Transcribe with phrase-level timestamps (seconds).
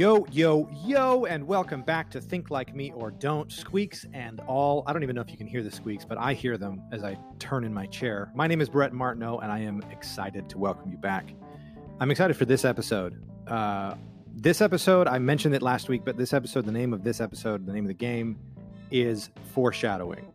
[0.00, 3.52] Yo, yo, yo, and welcome back to Think Like Me or Don't.
[3.52, 4.82] Squeaks and all.
[4.86, 7.04] I don't even know if you can hear the squeaks, but I hear them as
[7.04, 8.32] I turn in my chair.
[8.34, 11.34] My name is Brett Martineau, and I am excited to welcome you back.
[12.00, 13.22] I'm excited for this episode.
[13.46, 13.94] Uh,
[14.34, 17.66] this episode, I mentioned it last week, but this episode, the name of this episode,
[17.66, 18.38] the name of the game
[18.90, 20.32] is foreshadowing.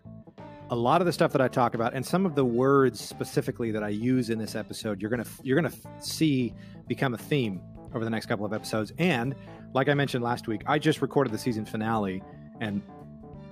[0.70, 3.72] A lot of the stuff that I talk about, and some of the words specifically
[3.72, 6.54] that I use in this episode, you're gonna you're gonna see
[6.88, 7.64] become a theme
[7.94, 8.94] over the next couple of episodes.
[8.98, 9.36] And
[9.74, 12.24] like I mentioned last week, I just recorded the season finale
[12.60, 12.82] and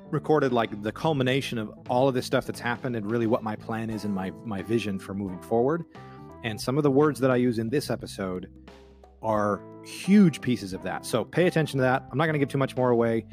[0.09, 3.55] recorded like the culmination of all of this stuff that's happened and really what my
[3.55, 5.83] plan is and my my vision for moving forward.
[6.43, 8.49] And some of the words that I use in this episode
[9.21, 11.05] are huge pieces of that.
[11.05, 12.05] So pay attention to that.
[12.11, 13.25] I'm not going to give too much more away.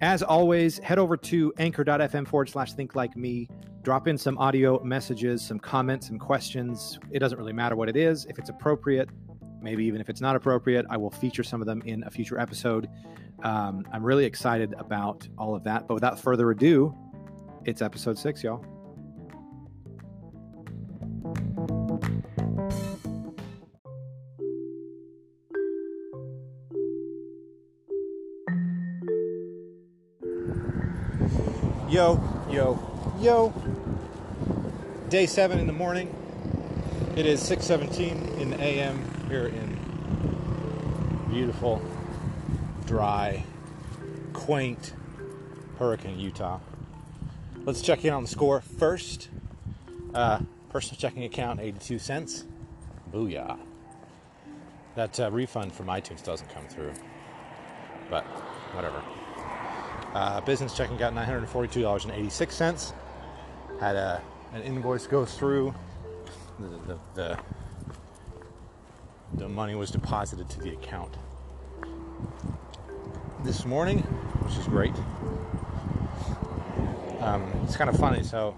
[0.00, 3.48] As always, head over to anchor.fm forward slash think like me.
[3.82, 6.98] Drop in some audio messages, some comments, some questions.
[7.10, 8.24] It doesn't really matter what it is.
[8.26, 9.08] If it's appropriate,
[9.62, 12.38] maybe even if it's not appropriate, I will feature some of them in a future
[12.38, 12.88] episode.
[13.42, 15.86] Um, I'm really excited about all of that.
[15.86, 16.94] But without further ado,
[17.64, 18.64] it's episode six, y'all.
[31.88, 32.78] Yo, yo,
[33.20, 33.52] yo.
[35.08, 36.14] Day seven in the morning.
[37.16, 39.78] It is 6:17 in the AM here in
[41.30, 41.80] beautiful,
[42.84, 43.44] dry,
[44.32, 44.92] quaint
[45.78, 46.58] Hurricane, Utah.
[47.64, 49.28] Let's check in on the score first.
[50.12, 52.44] Uh, personal checking account, 82 cents.
[53.12, 53.56] Booyah.
[54.96, 56.92] That uh, refund from iTunes doesn't come through,
[58.10, 58.24] but
[58.74, 59.00] whatever.
[60.12, 62.92] Uh, business checking account, $942.86.
[63.78, 64.20] Had a,
[64.52, 65.72] an invoice go through.
[66.58, 67.38] The, the, the,
[69.34, 71.16] the money was deposited to the account
[73.44, 73.98] this morning,
[74.42, 74.94] which is great.
[77.20, 78.22] Um, it's kind of funny.
[78.22, 78.56] So,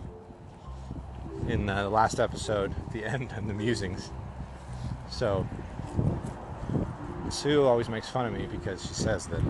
[1.49, 4.11] in the last episode, the end and the musings.
[5.11, 5.47] So,
[7.29, 9.43] Sue always makes fun of me because she says that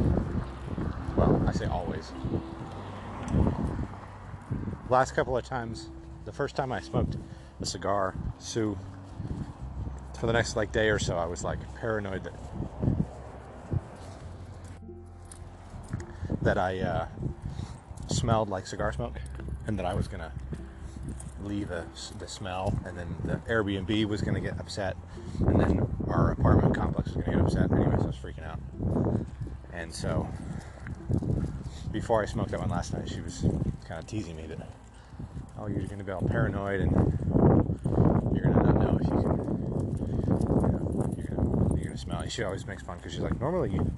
[1.17, 2.13] well, I say always.
[4.89, 5.91] Last couple of times,
[6.25, 7.17] the first time I smoked
[7.61, 8.79] a cigar, Sue,
[10.23, 12.33] for the next like day or so, I was like paranoid that
[16.43, 17.09] that I uh,
[18.07, 19.21] smelled like cigar smoke,
[19.67, 20.31] and that I was gonna
[21.43, 21.85] leave a,
[22.21, 24.97] the smell, and then the Airbnb was gonna get upset,
[25.41, 27.73] and then our apartment complex was gonna get upset.
[27.73, 28.61] Anyways, I was freaking out,
[29.73, 30.29] and so
[31.91, 33.41] before I smoked that one last night, she was
[33.89, 34.69] kind of teasing me that,
[35.59, 36.93] oh, you're to be all paranoid and
[38.37, 39.32] you're to not know if you can,
[42.05, 42.29] going smell.
[42.29, 43.93] She always makes fun because she's like, normally you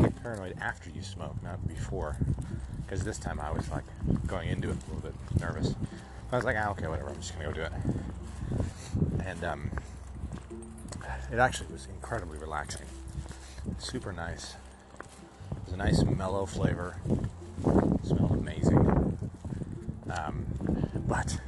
[0.00, 2.16] get paranoid after you smoke, not before.
[2.84, 3.84] Because this time I was like
[4.26, 5.74] going into it a little bit nervous.
[6.30, 7.72] I was like, ah, okay, whatever, I'm just to go do it.
[9.24, 9.70] And um,
[11.30, 12.86] it actually was incredibly relaxing.
[13.78, 14.54] Super nice.
[15.52, 16.96] It was a nice mellow flavor.
[17.06, 19.18] It smelled amazing.
[20.10, 20.46] Um,
[21.06, 21.38] but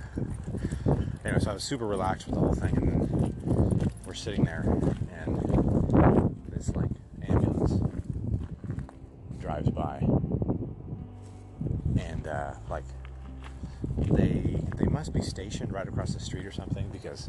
[1.25, 4.65] anyway, so I was super relaxed with the whole thing, and we're sitting there,
[5.25, 6.91] and this like
[7.28, 7.83] ambulance
[9.41, 10.06] drives by,
[12.69, 12.84] like
[13.97, 17.28] they they must be stationed right across the street or something because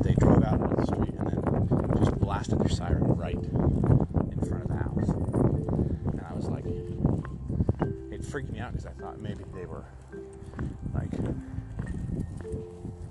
[0.00, 4.62] they drove out onto the street and then just blasted their siren right in front
[4.64, 5.08] of the house.
[5.08, 9.84] And I was like, it freaked me out because I thought maybe they were
[10.94, 11.10] like,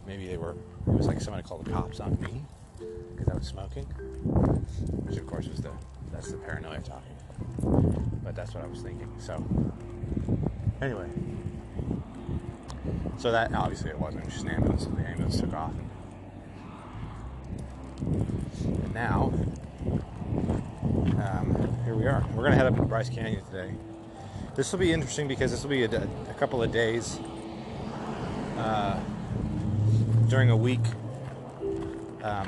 [0.05, 2.43] maybe they were, it was like somebody called the cops on me
[3.15, 5.71] because I was smoking, which of course was the,
[6.11, 7.15] that's the paranoia talking.
[8.23, 9.11] But that's what I was thinking.
[9.19, 9.43] So,
[10.81, 11.09] anyway,
[13.17, 14.83] so that obviously it wasn't, just an ambulance.
[14.83, 15.71] So the ambulance took off.
[18.01, 19.33] And, and now,
[21.21, 22.23] um, here we are.
[22.29, 23.73] We're going to head up to Bryce Canyon today.
[24.55, 25.89] This will be interesting because this will be a,
[26.29, 27.19] a couple of days
[28.57, 28.99] uh,
[30.27, 30.81] during a week
[32.23, 32.47] um,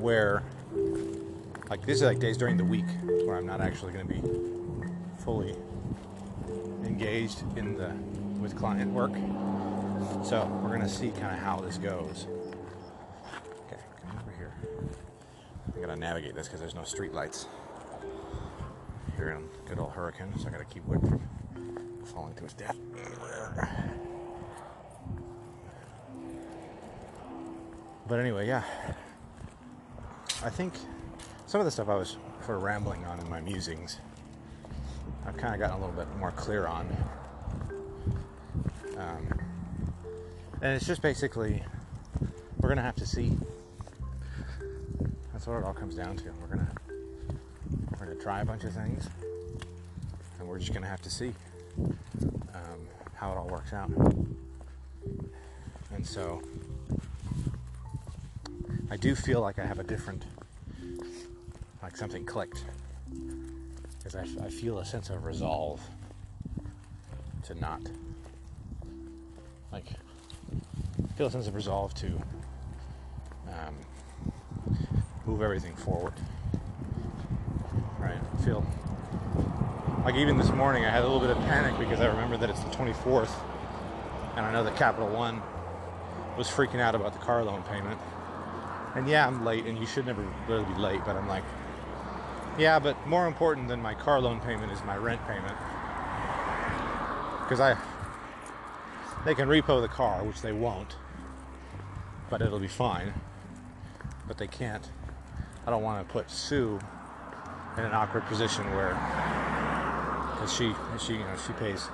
[0.00, 0.42] where,
[1.68, 2.86] like, these are like days during the week
[3.24, 4.22] where I'm not actually going to be
[5.18, 5.54] fully
[6.96, 7.92] engaged in the
[8.40, 9.12] with client work.
[10.24, 12.26] So we're to see kind of how this goes.
[13.66, 14.54] Okay, come over here.
[15.76, 17.48] I gotta navigate this because there's no street lights
[19.16, 21.20] here in good old Hurricane, so I gotta keep wood from
[22.06, 22.76] falling to his death.
[28.08, 28.62] But anyway, yeah.
[30.42, 30.72] I think
[31.46, 32.16] some of the stuff I was
[32.46, 33.98] sort of rambling on in my musings,
[35.26, 36.86] I've kind of gotten a little bit more clear on.
[38.96, 39.40] Um,
[40.62, 41.62] and it's just basically,
[42.58, 43.36] we're going to have to see.
[45.32, 46.24] That's what it all comes down to.
[46.40, 46.72] We're going to
[47.90, 49.08] we're going to try a bunch of things,
[50.38, 51.34] and we're just going to have to see
[51.78, 53.90] um, how it all works out.
[55.94, 56.40] And so,
[58.90, 60.24] I do feel like I have a different,
[61.82, 62.64] like something clicked,
[64.06, 65.80] because I, feel a sense of resolve
[67.42, 67.80] to not,
[69.72, 69.84] like,
[71.16, 72.06] feel a sense of resolve to
[73.48, 73.74] um,
[75.24, 76.12] move everything forward.
[77.98, 78.18] Right?
[78.44, 78.64] Feel
[80.04, 82.48] like even this morning I had a little bit of panic because I remember that
[82.48, 83.32] it's the 24th,
[84.36, 85.42] and I know that Capital One
[86.38, 87.98] was freaking out about the car loan payment.
[88.94, 91.44] And yeah, I'm late, and you should never really be late, but I'm like,
[92.58, 95.56] yeah, but more important than my car loan payment is my rent payment.
[97.42, 97.76] Because I,
[99.24, 100.96] they can repo the car, which they won't,
[102.30, 103.12] but it'll be fine.
[104.26, 104.90] But they can't.
[105.66, 106.80] I don't want to put Sue
[107.76, 108.94] in an awkward position where,
[110.32, 111.88] because she, she, you know, she pays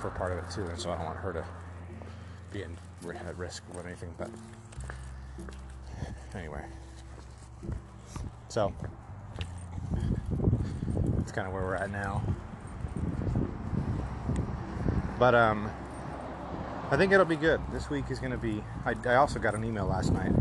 [0.00, 1.44] for part of it too, and so I don't want her to
[2.52, 2.76] be in,
[3.26, 4.12] at risk with anything.
[4.18, 4.30] But
[6.34, 6.64] anyway,
[8.48, 8.72] so
[11.36, 12.22] kind of where we're at now.
[15.18, 15.70] But um,
[16.90, 17.60] I think it'll be good.
[17.72, 18.64] This week is going to be.
[18.86, 20.32] I, I also got an email last night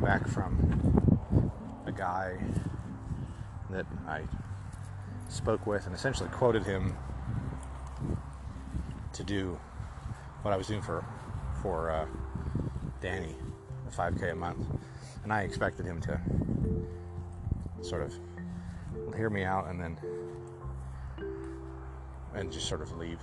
[0.00, 1.52] back from
[1.86, 2.38] a guy
[3.68, 4.22] that I
[5.28, 6.96] spoke with and essentially quoted him
[9.12, 9.60] to do
[10.40, 11.04] what I was doing for
[11.60, 12.06] for uh,
[13.02, 13.36] Danny,
[13.84, 14.66] the 5K a month,
[15.24, 16.18] and I expected him to
[17.82, 18.14] sort of
[19.16, 19.96] hear me out and then
[22.34, 23.18] and just sort of leave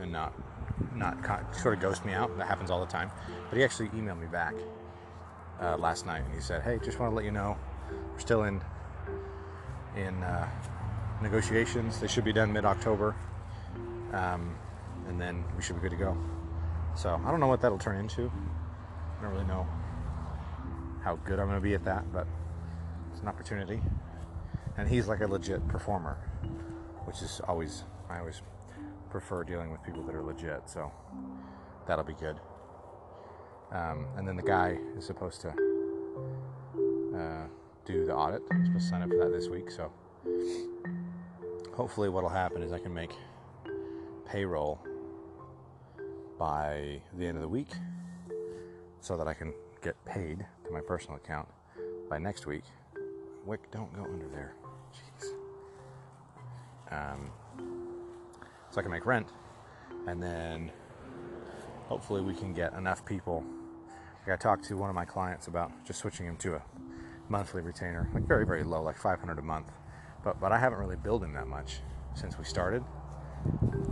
[0.00, 0.32] and not
[0.94, 1.16] not
[1.54, 2.36] sort of ghost me out.
[2.38, 3.10] That happens all the time.
[3.50, 4.54] But he actually emailed me back
[5.60, 7.56] uh, last night and he said, "Hey, just want to let you know
[8.12, 8.60] we're still in
[9.96, 10.48] in uh,
[11.22, 12.00] negotiations.
[12.00, 13.14] They should be done mid-October,
[14.12, 14.56] um,
[15.08, 16.16] and then we should be good to go."
[16.96, 18.30] So I don't know what that'll turn into.
[19.18, 19.66] I don't really know
[21.02, 22.26] how good I'm going to be at that, but
[23.12, 23.82] it's an opportunity.
[24.76, 26.18] And he's like a legit performer,
[27.04, 28.42] which is always I always
[29.10, 30.62] prefer dealing with people that are legit.
[30.68, 30.92] So
[31.86, 32.40] that'll be good.
[33.72, 35.50] Um, and then the guy is supposed to
[37.16, 37.46] uh,
[37.84, 38.42] do the audit.
[38.50, 39.70] I'm supposed to sign up for that this week.
[39.70, 39.92] So
[41.74, 43.12] hopefully, what'll happen is I can make
[44.26, 44.80] payroll
[46.38, 47.70] by the end of the week
[49.00, 51.48] so that I can get paid to my personal account
[52.08, 52.64] by next week.
[53.44, 54.54] Wick, don't go under there.
[54.94, 55.32] Jeez.
[56.90, 57.30] Um,
[58.70, 59.28] so I can make rent,
[60.06, 60.70] and then
[61.88, 63.44] hopefully we can get enough people.
[64.26, 66.62] Like I talked to one of my clients about just switching him to a
[67.28, 69.70] monthly retainer, like very very low, like 500 a month.
[70.22, 71.80] But but I haven't really billed him that much
[72.14, 72.82] since we started,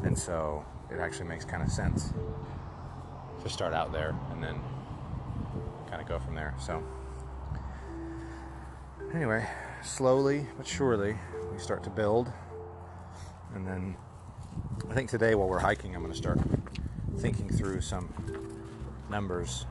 [0.02, 2.12] and so it actually makes kind of sense
[3.42, 4.60] to start out there and then
[5.88, 6.54] kind of go from there.
[6.58, 6.82] So,
[9.14, 9.46] anyway,
[9.82, 11.16] slowly but surely,
[11.52, 12.32] we start to build.
[13.54, 13.96] And then
[14.90, 16.38] I think today, while we're hiking, I'm going to start
[17.18, 18.12] thinking through some
[19.10, 19.66] numbers,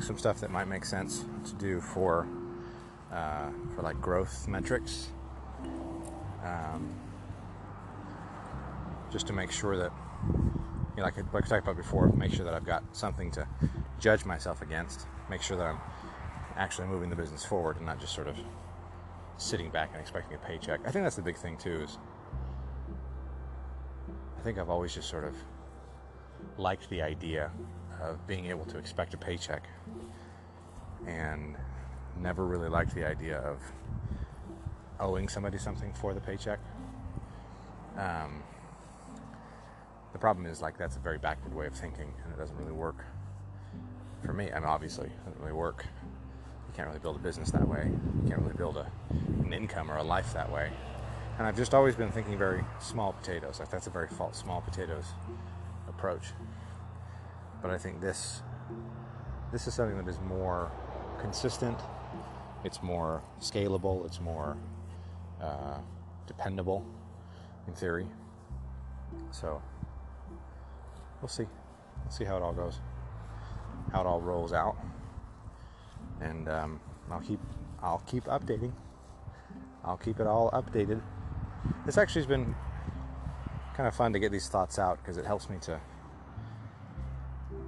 [0.00, 2.26] some stuff that might make sense to do for
[3.12, 5.08] uh, for like growth metrics.
[6.44, 6.94] Um,
[9.12, 9.92] just to make sure that
[10.96, 13.30] you know, like, I, like I talked about before, make sure that I've got something
[13.32, 13.46] to
[14.00, 15.06] judge myself against.
[15.30, 15.78] Make sure that I'm
[16.56, 18.36] actually moving the business forward and not just sort of
[19.36, 20.80] sitting back and expecting a paycheck.
[20.86, 21.82] I think that's the big thing too.
[21.82, 21.98] Is
[24.38, 25.34] I think I've always just sort of
[26.58, 27.50] liked the idea
[28.00, 29.68] of being able to expect a paycheck,
[31.06, 31.56] and
[32.20, 33.60] never really liked the idea of
[35.00, 36.60] owing somebody something for the paycheck.
[37.96, 38.42] Um,
[40.12, 42.72] the problem is like that's a very backward way of thinking, and it doesn't really
[42.72, 43.04] work
[44.24, 44.50] for me.
[44.50, 45.86] I mean, obviously, it doesn't really work.
[46.72, 47.90] You can't really build a business that way.
[48.22, 48.90] You can't really build a,
[49.44, 50.70] an income or a life that way.
[51.36, 53.60] And I've just always been thinking very small potatoes.
[53.60, 55.04] Like that's a very small potatoes
[55.86, 56.28] approach.
[57.60, 58.40] But I think this
[59.52, 60.72] this is something that is more
[61.20, 61.78] consistent.
[62.64, 64.06] It's more scalable.
[64.06, 64.56] It's more
[65.42, 65.76] uh,
[66.26, 66.86] dependable,
[67.66, 68.06] in theory.
[69.30, 69.60] So
[71.20, 71.46] we'll see.
[72.02, 72.80] We'll see how it all goes,
[73.92, 74.76] how it all rolls out,
[76.22, 77.40] and um, I'll keep
[77.82, 78.72] I'll keep updating.
[79.84, 81.00] I'll keep it all updated.
[81.84, 82.54] This actually has been
[83.74, 85.80] kind of fun to get these thoughts out because it helps me to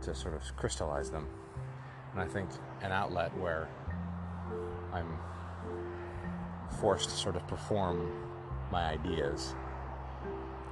[0.02, 1.26] to sort of crystallize them.
[2.12, 2.48] And I think
[2.82, 3.68] an outlet where
[4.92, 5.18] I'm
[6.80, 8.12] forced to sort of perform
[8.70, 9.54] my ideas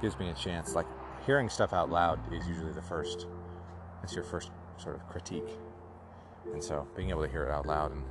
[0.01, 0.75] gives me a chance.
[0.75, 0.87] Like
[1.25, 3.27] hearing stuff out loud is usually the first,
[4.03, 5.47] it's your first sort of critique.
[6.51, 8.03] And so being able to hear it out loud and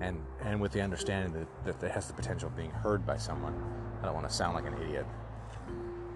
[0.00, 3.16] and and with the understanding that, that it has the potential of being heard by
[3.16, 3.54] someone,
[4.00, 5.06] I don't want to sound like an idiot.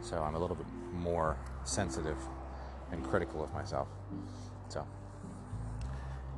[0.01, 2.19] So I'm a little bit more sensitive
[2.93, 3.89] and critical of myself.
[4.69, 4.87] So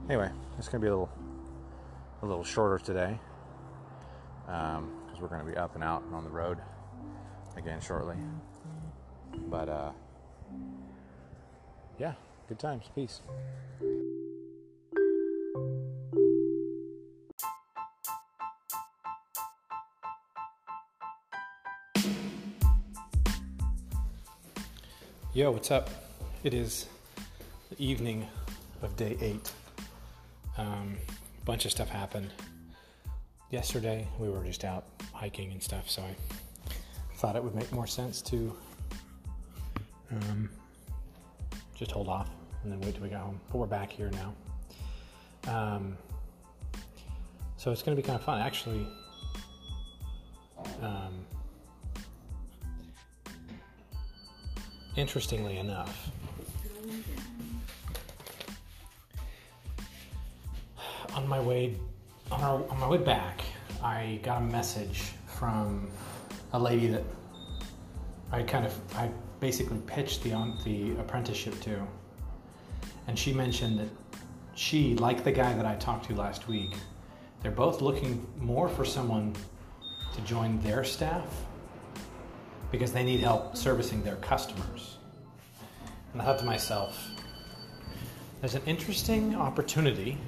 [0.08, 1.10] anyway, it's gonna be a little
[2.22, 3.18] a little shorter today
[4.46, 6.58] because um, we're going to be up and out and on the road
[7.56, 8.16] again shortly.
[9.48, 9.90] But uh,
[11.98, 12.14] yeah,
[12.48, 12.86] good times.
[12.94, 13.20] Peace.
[25.38, 25.88] Yo, what's up?
[26.42, 26.86] It is
[27.70, 28.26] the evening
[28.82, 29.52] of day eight.
[30.56, 30.96] Um,
[31.40, 32.32] a bunch of stuff happened
[33.48, 34.08] yesterday.
[34.18, 36.74] We were just out hiking and stuff, so I
[37.14, 38.52] thought it would make more sense to
[40.10, 40.50] um,
[41.76, 42.30] just hold off
[42.64, 43.40] and then wait till we get home.
[43.52, 44.34] But we're back here now.
[45.46, 45.96] Um,
[47.56, 48.40] so it's going to be kind of fun.
[48.40, 48.88] Actually,
[54.98, 56.10] interestingly enough,
[61.14, 61.76] on my way
[62.30, 63.40] on, our, on my way back,
[63.82, 65.88] I got a message from
[66.52, 67.04] a lady that
[68.32, 69.08] I kind of I
[69.40, 71.80] basically pitched the on the apprenticeship to,
[73.06, 73.88] and she mentioned that
[74.54, 76.74] she, like the guy that I talked to last week,
[77.40, 79.34] they're both looking more for someone
[80.14, 81.24] to join their staff
[82.70, 84.98] because they need help servicing their customers.
[86.12, 87.10] And I thought to myself,
[88.40, 90.18] there's an interesting opportunity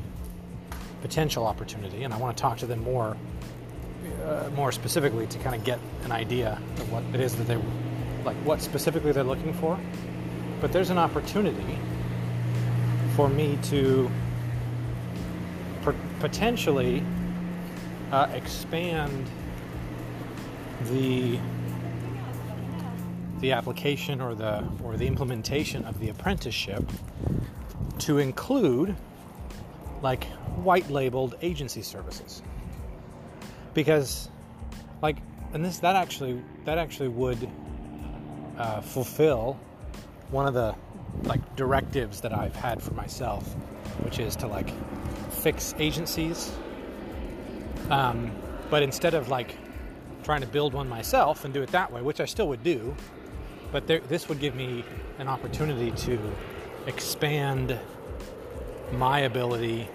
[1.01, 3.17] potential opportunity, and I want to talk to them more,
[4.25, 7.57] uh, more specifically to kind of get an idea of what it is that they,
[8.25, 9.79] like what specifically they're looking for.
[10.61, 11.79] But there's an opportunity
[13.17, 14.11] for me to
[16.21, 17.03] potentially
[18.13, 19.27] uh, expand
[20.93, 21.39] the
[23.41, 26.85] the application or the or the implementation of the apprenticeship
[27.99, 28.95] to include
[30.03, 30.25] like
[30.65, 32.43] white labeled agency services
[33.75, 34.31] because
[35.03, 35.17] like
[35.53, 37.49] and this that actually that actually would
[38.59, 39.59] uh, fulfill
[40.31, 40.75] one of the
[41.25, 43.55] like directives that I've had for myself,
[44.03, 44.71] which is to like
[45.33, 46.53] fix agencies.
[47.91, 48.31] Um,
[48.71, 49.57] but instead of like
[50.23, 52.95] trying to build one myself and do it that way, which I still would do,
[53.73, 54.85] but there, this would give me
[55.19, 56.19] an opportunity to
[56.87, 57.79] expand
[58.93, 59.89] my ability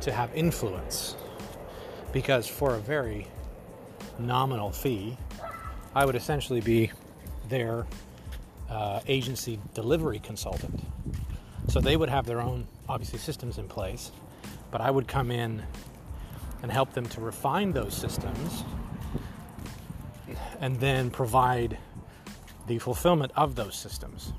[0.00, 1.16] to have influence
[2.12, 3.26] because for a very
[4.18, 5.16] nominal fee,
[5.94, 6.90] I would essentially be
[7.48, 7.86] their
[8.70, 10.80] uh, agency delivery consultant.
[11.68, 14.10] So they would have their own, obviously, systems in place,
[14.70, 15.62] but I would come in
[16.62, 18.64] and help them to refine those systems
[20.60, 21.78] and then provide
[22.68, 24.32] the fulfillment of those systems,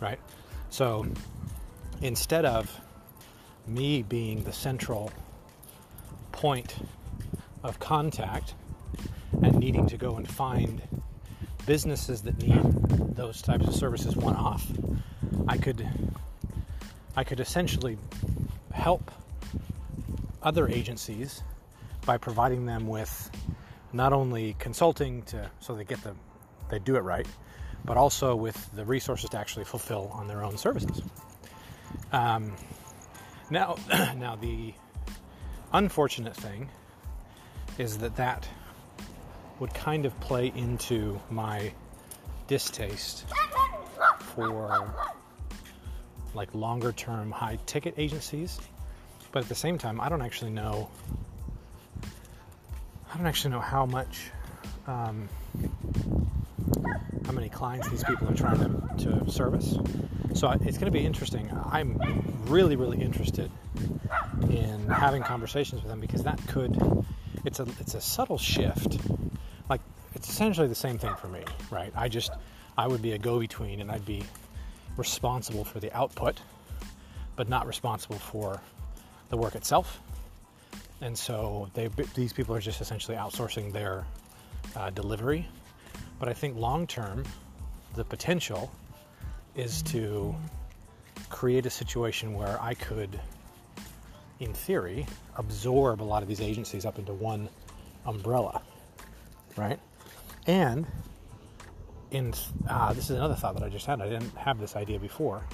[0.00, 0.18] right?
[0.70, 1.06] So
[2.00, 2.80] instead of
[3.66, 5.10] me being the central
[6.32, 6.76] point
[7.62, 8.54] of contact
[9.42, 10.80] and needing to go and find
[11.66, 12.62] businesses that need
[13.16, 14.66] those types of services one off,
[15.48, 15.86] I could
[17.16, 17.96] I could essentially
[18.72, 19.10] help
[20.42, 21.42] other agencies
[22.04, 23.30] by providing them with
[23.92, 26.14] not only consulting to so they get the
[26.68, 27.26] they do it right,
[27.86, 31.02] but also with the resources to actually fulfill on their own services.
[32.12, 32.52] Um,
[33.48, 33.76] now,
[34.16, 34.74] now the
[35.72, 36.68] unfortunate thing
[37.78, 38.48] is that that
[39.60, 41.72] would kind of play into my
[42.46, 43.24] distaste
[44.20, 44.92] for
[46.34, 48.60] like longer term high ticket agencies
[49.32, 50.88] but at the same time i don't actually know
[53.12, 54.30] i don't actually know how much
[54.86, 55.28] um,
[57.26, 59.76] how many clients these people are trying to, to service.
[60.34, 61.50] So it's going to be interesting.
[61.70, 61.98] I'm
[62.46, 63.50] really, really interested
[64.48, 66.78] in having conversations with them because that could
[67.44, 68.98] it's a it's a subtle shift.
[69.68, 69.80] Like
[70.14, 71.92] it's essentially the same thing for me, right?
[71.96, 72.30] I just
[72.78, 74.22] I would be a go-between and I'd be
[74.96, 76.40] responsible for the output,
[77.36, 78.60] but not responsible for
[79.30, 80.00] the work itself.
[81.00, 84.04] and so they these people are just essentially outsourcing their
[84.76, 85.48] uh, delivery.
[86.18, 87.24] But I think long term,
[87.94, 88.70] the potential
[89.54, 90.34] is to
[91.30, 93.18] create a situation where I could,
[94.40, 95.06] in theory,
[95.36, 97.48] absorb a lot of these agencies up into one
[98.04, 98.62] umbrella,
[99.56, 99.78] right?
[100.46, 100.86] And
[102.10, 102.32] in
[102.68, 104.00] uh, this is another thought that I just had.
[104.00, 105.44] I didn't have this idea before,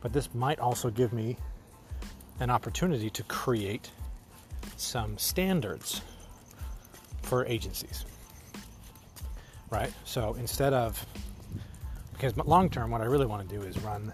[0.00, 1.36] but this might also give me
[2.40, 3.90] an opportunity to create
[4.76, 6.02] some standards
[7.22, 8.04] for agencies.
[9.70, 9.92] Right?
[10.04, 11.04] So instead of,
[12.12, 14.12] because long term, what I really want to do is run,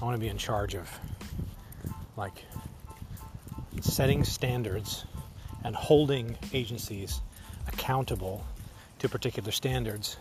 [0.00, 0.90] I want to be in charge of
[2.16, 2.44] like
[3.80, 5.04] setting standards
[5.64, 7.20] and holding agencies
[7.68, 8.44] accountable
[8.98, 10.16] to particular standards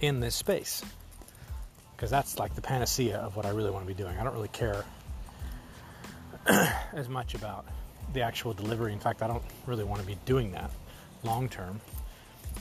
[0.00, 0.82] in this space.
[1.96, 4.16] Because that's like the panacea of what I really want to be doing.
[4.18, 4.84] I don't really care
[6.92, 7.66] as much about
[8.12, 8.92] the actual delivery.
[8.92, 10.70] In fact, I don't really want to be doing that
[11.24, 11.80] long term.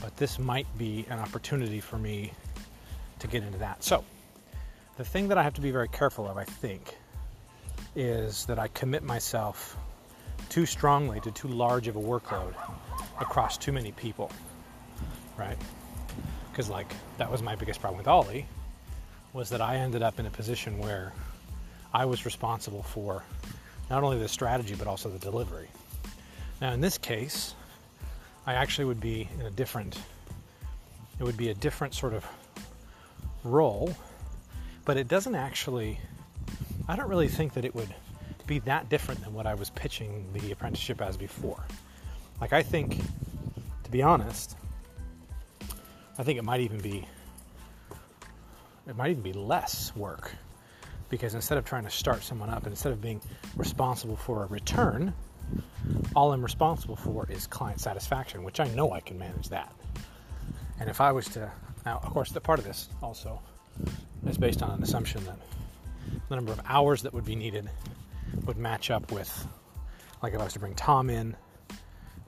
[0.01, 2.33] But this might be an opportunity for me
[3.19, 3.83] to get into that.
[3.83, 4.03] So,
[4.97, 6.97] the thing that I have to be very careful of, I think,
[7.95, 9.77] is that I commit myself
[10.49, 12.53] too strongly to too large of a workload
[13.19, 14.31] across too many people,
[15.37, 15.57] right?
[16.51, 18.47] Because, like, that was my biggest problem with Ollie,
[19.33, 21.13] was that I ended up in a position where
[21.93, 23.23] I was responsible for
[23.89, 25.69] not only the strategy but also the delivery.
[26.61, 27.53] Now, in this case,
[28.47, 29.99] I actually would be in a different,
[31.19, 32.25] it would be a different sort of
[33.43, 33.93] role,
[34.85, 35.99] but it doesn't actually,
[36.87, 37.93] I don't really think that it would
[38.47, 41.61] be that different than what I was pitching the apprenticeship as before.
[42.39, 43.01] Like, I think,
[43.83, 44.55] to be honest,
[46.17, 47.05] I think it might even be,
[48.87, 50.31] it might even be less work
[51.09, 53.19] because instead of trying to start someone up, instead of being
[53.57, 55.13] responsible for a return,
[56.15, 59.73] all I'm responsible for is client satisfaction, which I know I can manage that.
[60.79, 61.51] And if I was to,
[61.85, 63.41] now, of course, the part of this also
[64.27, 65.39] is based on an assumption that
[66.29, 67.69] the number of hours that would be needed
[68.45, 69.47] would match up with,
[70.21, 71.35] like if I was to bring Tom in,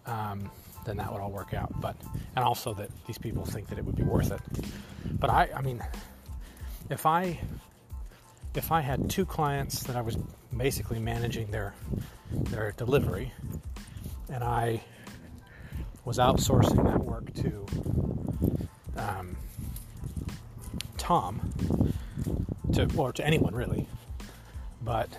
[0.06, 0.50] um,
[0.86, 1.80] then that would all work out.
[1.82, 1.96] But
[2.36, 4.42] and also that these people think that it would be worth it.
[5.20, 5.84] But I, I mean,
[6.90, 7.40] if I
[8.56, 10.18] if I had two clients that I was
[10.56, 11.74] basically managing their
[12.32, 13.32] their delivery,
[14.32, 14.82] and I
[16.06, 17.66] was outsourcing that work to
[18.98, 19.38] um,
[20.98, 21.54] Tom,
[22.74, 23.88] to or to anyone really.
[24.82, 25.10] But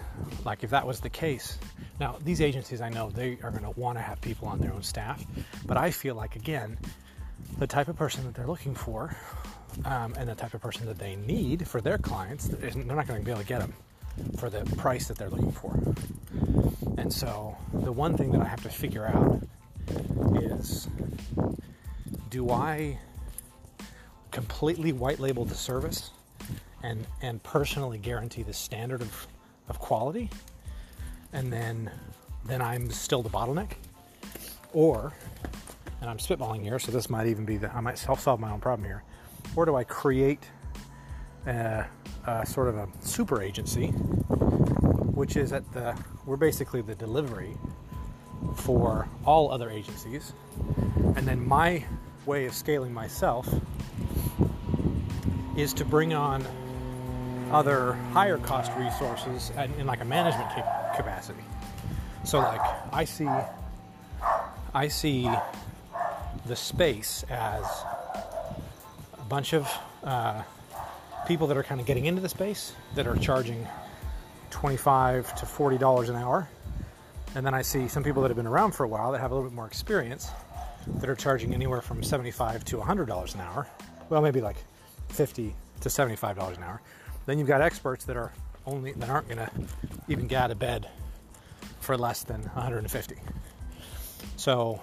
[0.45, 1.59] like if that was the case,
[1.99, 4.73] now these agencies I know they are going to want to have people on their
[4.73, 5.25] own staff,
[5.67, 6.79] but I feel like again,
[7.59, 9.15] the type of person that they're looking for
[9.85, 13.21] um, and the type of person that they need for their clients, they're not going
[13.21, 13.75] to be able to get them
[14.39, 15.79] for the price that they're looking for.
[16.99, 19.43] And so the one thing that I have to figure out
[20.43, 20.89] is
[22.29, 22.99] do I
[24.31, 26.11] completely white label the service
[26.83, 29.27] and, and personally guarantee the standard of,
[29.69, 30.31] of quality
[31.33, 31.91] and then
[32.47, 33.73] then I'm still the bottleneck?
[34.73, 35.13] Or,
[36.01, 38.51] and I'm spitballing here, so this might even be that I might self solve my
[38.51, 39.03] own problem here
[39.57, 40.43] or do I create
[41.47, 41.87] a,
[42.27, 47.57] a sort of a super agency, which is at the we're basically the delivery
[48.57, 50.33] for all other agencies,
[51.17, 51.85] and then my
[52.27, 53.49] way of scaling myself
[55.57, 56.45] is to bring on
[57.51, 60.49] other higher cost resources in like a management
[60.97, 61.43] capacity.
[62.25, 62.61] So like
[62.93, 63.29] I see
[64.73, 65.29] I see
[66.47, 67.65] the space as
[69.19, 69.69] a bunch of
[70.05, 70.43] uh,
[71.31, 73.65] people that are kind of getting into the space that are charging
[74.51, 76.49] 25 to 40 dollars an hour.
[77.37, 79.31] And then i see some people that have been around for a while that have
[79.31, 80.33] a little bit more experience
[80.97, 83.69] that are charging anywhere from 75 to 100 dollars an hour.
[84.09, 84.57] Well maybe like
[85.11, 86.83] 50 to 75 dollars an hour.
[87.27, 88.33] Then you've got experts that are
[88.67, 89.51] only that aren't going to
[90.09, 90.89] even get out of bed
[91.79, 93.17] for less than 150
[94.37, 94.81] so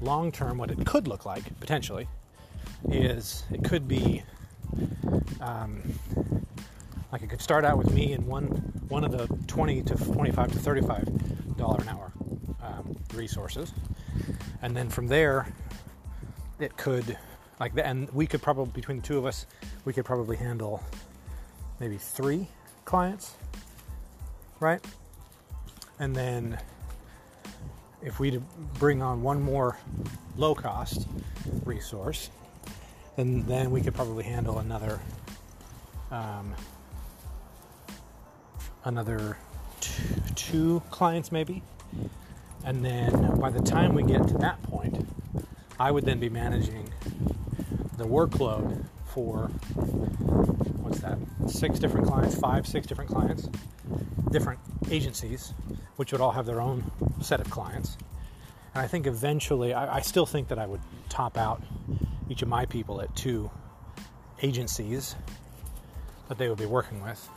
[0.00, 2.06] long term what it could look like potentially
[2.88, 4.22] is it could be
[5.40, 5.82] um,
[7.12, 8.46] like it could start out with me in one
[8.88, 12.12] one of the 20 to 25 to 35 dollar an hour
[12.62, 13.72] um, resources.
[14.62, 15.52] And then from there
[16.58, 17.16] it could
[17.60, 19.46] like the, and we could probably between the two of us
[19.84, 20.82] we could probably handle
[21.80, 22.48] maybe three
[22.84, 23.34] clients
[24.62, 24.80] right?
[25.98, 26.58] And then
[28.00, 28.40] if we
[28.78, 29.76] bring on one more
[30.36, 31.08] low cost
[31.64, 32.30] resource
[33.16, 35.00] and then we could probably handle another
[36.10, 36.54] um,
[38.84, 39.38] another
[39.80, 40.02] two,
[40.34, 41.62] two clients maybe
[42.64, 45.06] And then by the time we get to that point,
[45.80, 46.88] I would then be managing
[47.96, 49.48] the workload for
[50.82, 51.18] what's that?
[51.48, 53.48] Six different clients, five, six different clients,
[54.30, 55.54] different agencies,
[55.96, 56.84] which would all have their own
[57.20, 57.96] set of clients.
[58.74, 61.62] And I think eventually, I, I still think that I would top out
[62.32, 63.50] each of my people at two
[64.40, 65.14] agencies
[66.28, 67.28] that they would be working with.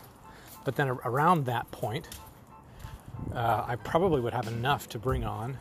[0.64, 2.08] But then around that point,
[3.34, 5.58] uh, I probably would have enough to bring on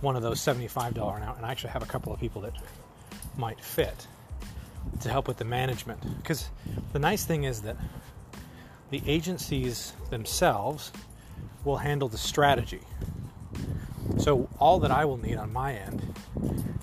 [0.00, 1.34] one of those $75 an hour.
[1.36, 2.54] And I actually have a couple of people that
[3.36, 4.08] might fit
[5.00, 6.00] to help with the management.
[6.16, 6.50] Because
[6.92, 7.76] the nice thing is that
[8.90, 10.90] the agencies themselves
[11.64, 12.80] will handle the strategy.
[14.22, 16.14] So all that I will need on my end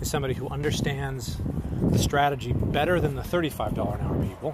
[0.01, 1.37] is somebody who understands
[1.81, 4.53] the strategy better than the $35 an hour people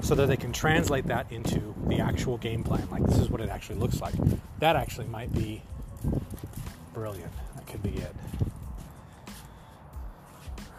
[0.00, 2.88] so that they can translate that into the actual game plan.
[2.90, 4.14] Like, this is what it actually looks like.
[4.60, 5.62] That actually might be
[6.94, 7.32] brilliant.
[7.56, 8.16] That could be it.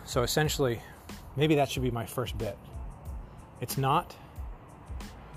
[0.05, 0.81] So, essentially,
[1.35, 2.57] maybe that should be my first bit.
[3.61, 4.15] It's not,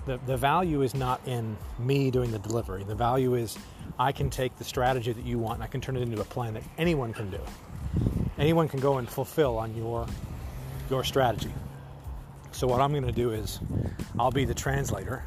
[0.05, 2.83] the, the value is not in me doing the delivery.
[2.83, 3.57] The value is
[3.97, 6.25] I can take the strategy that you want and I can turn it into a
[6.25, 7.39] plan that anyone can do.
[8.37, 10.07] Anyone can go and fulfill on your
[10.89, 11.53] your strategy.
[12.51, 13.59] So what I'm going to do is
[14.19, 15.23] I'll be the translator.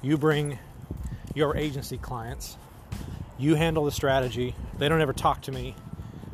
[0.00, 0.58] You bring
[1.34, 2.56] your agency clients.
[3.38, 4.54] You handle the strategy.
[4.78, 5.74] They don't ever talk to me.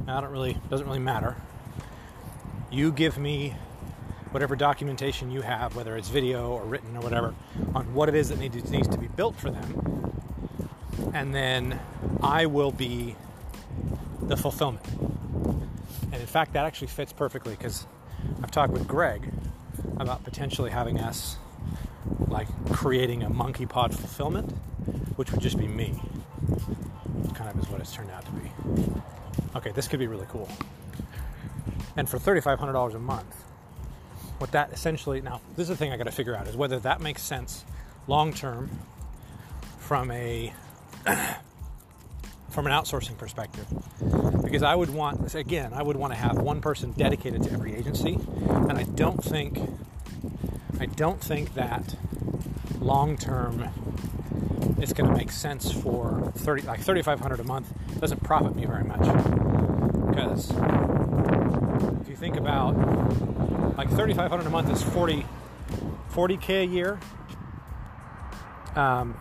[0.06, 1.36] I don't really doesn't really matter.
[2.70, 3.54] You give me
[4.30, 7.34] whatever documentation you have, whether it's video or written or whatever,
[7.74, 10.12] on what it is that needs, to be built for them.
[11.12, 11.80] And then
[12.22, 13.16] I will be
[14.22, 14.86] the fulfillment.
[16.12, 17.86] And in fact, that actually fits perfectly because
[18.42, 19.32] I've talked with Greg
[19.98, 21.36] about potentially having us
[22.28, 24.50] like creating a monkey pod fulfillment,
[25.16, 26.00] which would just be me.
[27.34, 28.50] Kind of is what it's turned out to be.
[29.56, 30.48] Okay, this could be really cool.
[31.96, 33.44] And for $3,500 a month,
[34.40, 36.78] what that essentially now this is the thing I got to figure out is whether
[36.80, 37.64] that makes sense
[38.06, 38.70] long term
[39.78, 40.52] from a
[42.50, 43.66] from an outsourcing perspective.
[44.42, 47.74] Because I would want again I would want to have one person dedicated to every
[47.74, 49.58] agency and I don't think
[50.78, 51.96] I don't think that
[52.78, 53.68] long term
[54.78, 58.84] it's going to make sense for 30 like 3500 a month doesn't profit me very
[58.84, 59.00] much.
[60.08, 60.50] Because
[62.00, 62.72] if you think about
[63.76, 65.26] like 3500 a month is 40
[66.12, 66.98] 40k a year
[68.76, 69.14] um,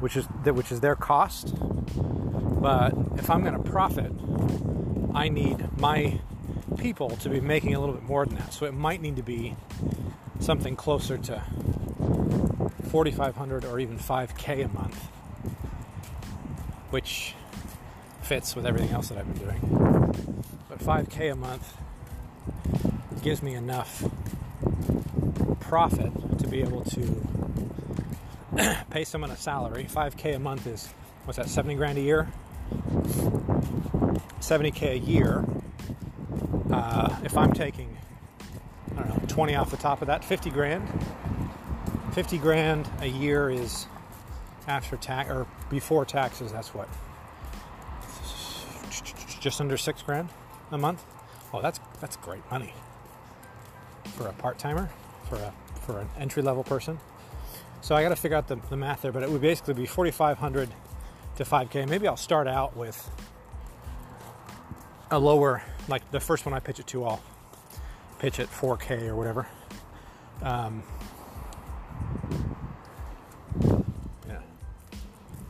[0.00, 1.54] which is which is their cost.
[1.56, 4.12] But if I'm going to profit
[5.14, 6.20] I need my
[6.78, 8.52] people to be making a little bit more than that.
[8.52, 9.56] So it might need to be
[10.40, 11.42] something closer to
[12.88, 15.08] 4500 or even 5k a month
[16.90, 17.34] which
[18.24, 21.76] fits with everything else that I've been doing but 5k a month
[23.22, 24.04] gives me enough
[25.60, 27.26] profit to be able to
[28.90, 30.88] pay someone a salary 5k a month is
[31.24, 32.28] what's that 70 grand a year
[34.40, 35.44] 70k a year
[36.72, 37.94] uh, if i'm taking
[38.96, 40.88] I don't know, 20 off the top of that, 50 grand.
[42.12, 43.86] 50 grand a year is
[44.68, 46.88] after tax or before taxes, that's what?
[49.44, 50.30] Just under six grand
[50.70, 51.04] a month.
[51.52, 52.72] Oh, that's that's great money
[54.16, 54.88] for a part timer,
[55.28, 55.52] for a
[55.82, 56.98] for an entry level person.
[57.82, 59.84] So I got to figure out the, the math there, but it would basically be
[59.84, 60.70] 4,500
[61.36, 61.86] to 5K.
[61.86, 63.10] Maybe I'll start out with
[65.10, 67.22] a lower, like the first one I pitch it to, I'll
[68.20, 69.46] pitch it 4K or whatever.
[70.40, 70.82] Um,
[74.26, 74.38] yeah,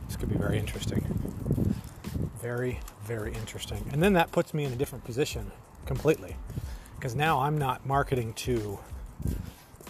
[0.07, 0.99] this could be very interesting.
[2.41, 3.87] Very, very interesting.
[3.91, 5.51] And then that puts me in a different position
[5.85, 6.35] completely
[6.95, 8.79] because now I'm not marketing to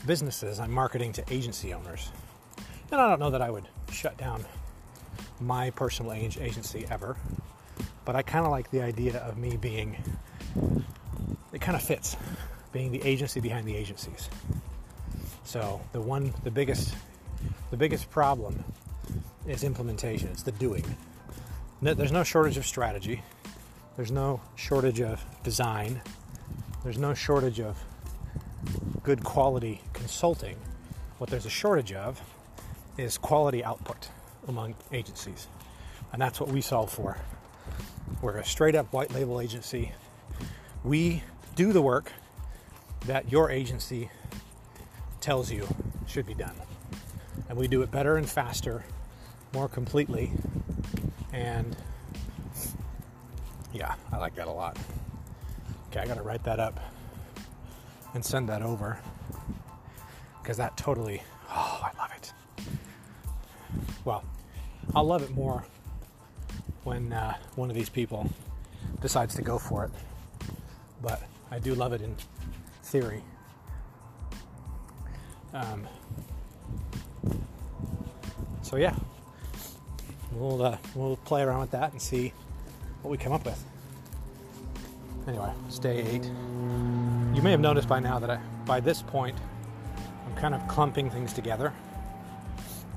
[0.06, 2.10] businesses, I'm marketing to agency owners.
[2.92, 4.46] And I don't know that I would shut down
[5.40, 7.18] my personal agency ever,
[8.04, 9.98] but I kind of like the idea of me being,
[11.54, 12.16] it kind of fits
[12.72, 14.30] being the agency behind the agencies.
[15.46, 16.94] So the one, the biggest,
[17.72, 18.64] the biggest problem
[19.48, 20.30] is implementation.
[20.30, 20.84] It's the doing.
[21.94, 23.22] There's no shortage of strategy.
[23.96, 26.02] There's no shortage of design.
[26.84, 27.78] There's no shortage of
[29.04, 30.58] good quality consulting.
[31.20, 32.20] What there's a shortage of
[32.98, 34.10] is quality output
[34.48, 35.48] among agencies.
[36.12, 37.20] And that's what we solve for.
[38.20, 39.92] We're a straight up white label agency.
[40.84, 41.22] We
[41.56, 42.12] do the work
[43.06, 44.10] that your agency
[45.22, 45.68] tells you
[46.08, 46.56] should be done.
[47.48, 48.86] And we do it better and faster,
[49.54, 50.32] more completely,
[51.36, 51.76] And
[53.74, 54.78] yeah, I like that a lot.
[55.90, 56.80] Okay, I gotta write that up
[58.14, 58.98] and send that over
[60.42, 62.34] because that totally, oh, I love it.
[64.06, 64.24] Well,
[64.96, 65.66] I'll love it more
[66.86, 68.30] when uh, one of these people
[69.02, 69.92] decides to go for it.
[71.02, 71.22] But
[71.52, 72.16] I do love it in
[72.82, 73.22] theory.
[75.54, 75.86] Um,
[78.62, 78.96] so yeah,
[80.36, 82.34] we'll uh, we'll play around with that and see
[83.02, 83.64] what we come up with.
[85.28, 86.24] Anyway, it's day eight.
[87.34, 89.38] You may have noticed by now that I, by this point,
[90.26, 91.74] I'm kind of clumping things together.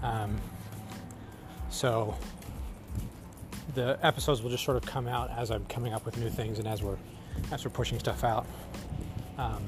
[0.03, 0.38] Um,
[1.70, 2.16] so
[3.74, 6.59] the episodes will just sort of come out as I'm coming up with new things
[6.59, 6.98] and as we're
[7.53, 8.46] as we're pushing stuff out.
[9.38, 9.62] Um,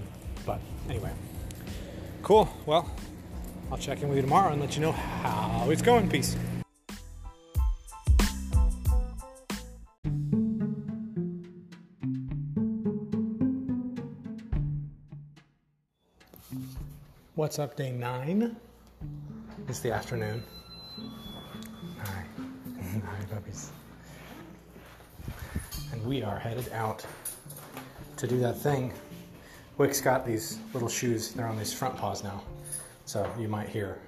[0.44, 1.12] but anyway,
[2.22, 2.48] cool.
[2.66, 2.90] Well,
[3.70, 6.09] I'll check in with you tomorrow and let you know how it's going.
[6.09, 6.37] Peace.
[17.40, 18.55] What's up, day nine?
[19.66, 20.42] It's the afternoon.
[22.03, 22.24] Hi.
[22.83, 23.72] Hi, puppies.
[25.90, 27.07] And we are headed out
[28.18, 28.92] to do that thing.
[29.79, 32.42] Wick's got these little shoes, they're on his front paws now.
[33.07, 33.98] So you might hear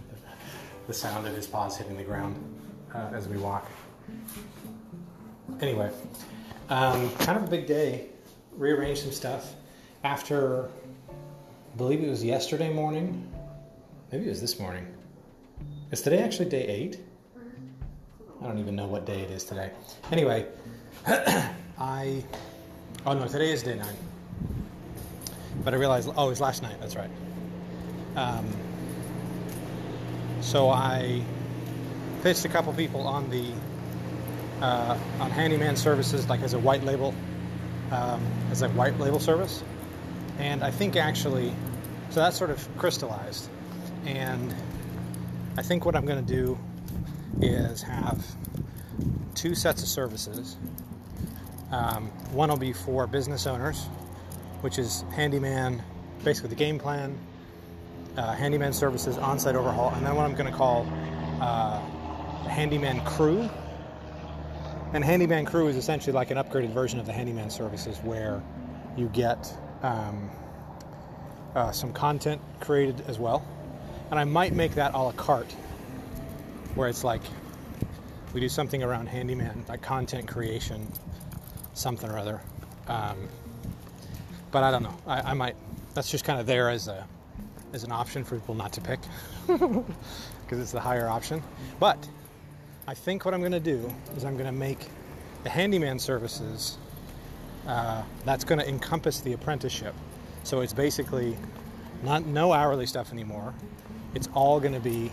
[0.86, 2.42] the sound of his paws hitting the ground
[2.94, 3.70] uh, as we walk.
[5.60, 5.90] Anyway,
[6.70, 8.06] um, kind of a big day.
[8.52, 9.52] Rearranged some stuff
[10.04, 10.70] after,
[11.76, 13.30] I believe it was yesterday morning.
[14.10, 14.86] Maybe it was this morning.
[15.90, 16.98] Is today actually day eight?
[18.40, 19.70] I don't even know what day it is today.
[20.10, 20.46] Anyway,
[21.06, 22.24] I.
[23.04, 23.94] Oh no, today is day nine.
[25.64, 27.10] But I realized, oh, it was last night, that's right.
[28.16, 28.48] Um,
[30.40, 31.22] so I
[32.22, 33.52] pitched a couple people on the
[34.62, 37.14] uh, on handyman services, like as a white label,
[37.90, 39.62] um, as a white label service,
[40.38, 41.52] and I think actually,
[42.10, 43.48] so that sort of crystallized,
[44.04, 44.54] and
[45.56, 46.58] I think what I'm going to do
[47.40, 48.24] is have
[49.34, 50.56] two sets of services.
[51.70, 53.84] Um, one will be for business owners,
[54.60, 55.82] which is handyman,
[56.24, 57.18] basically the game plan,
[58.16, 60.86] uh, handyman services, on-site overhaul, and then what I'm going to call
[61.40, 61.80] uh,
[62.48, 63.48] handyman crew.
[64.94, 68.42] And handyman crew is essentially like an upgraded version of the handyman services, where
[68.96, 70.30] you get um,
[71.56, 73.44] uh, some content created as well.
[74.10, 75.50] And I might make that a la carte,
[76.74, 77.22] where it's like
[78.34, 80.86] we do something around handyman, like content creation,
[81.74, 82.40] something or other.
[82.86, 83.28] Um,
[84.52, 84.96] but I don't know.
[85.06, 85.56] I, I might.
[85.94, 87.06] That's just kind of there as a
[87.72, 89.00] as an option for people not to pick
[89.46, 91.42] because it's the higher option.
[91.80, 92.06] But
[92.86, 94.88] I think what I'm going to do is I'm going to make
[95.42, 96.78] the handyman services
[97.66, 99.94] uh, that's going to encompass the apprenticeship.
[100.46, 101.36] So it's basically
[102.04, 103.52] not no hourly stuff anymore.
[104.14, 105.10] It's all going to be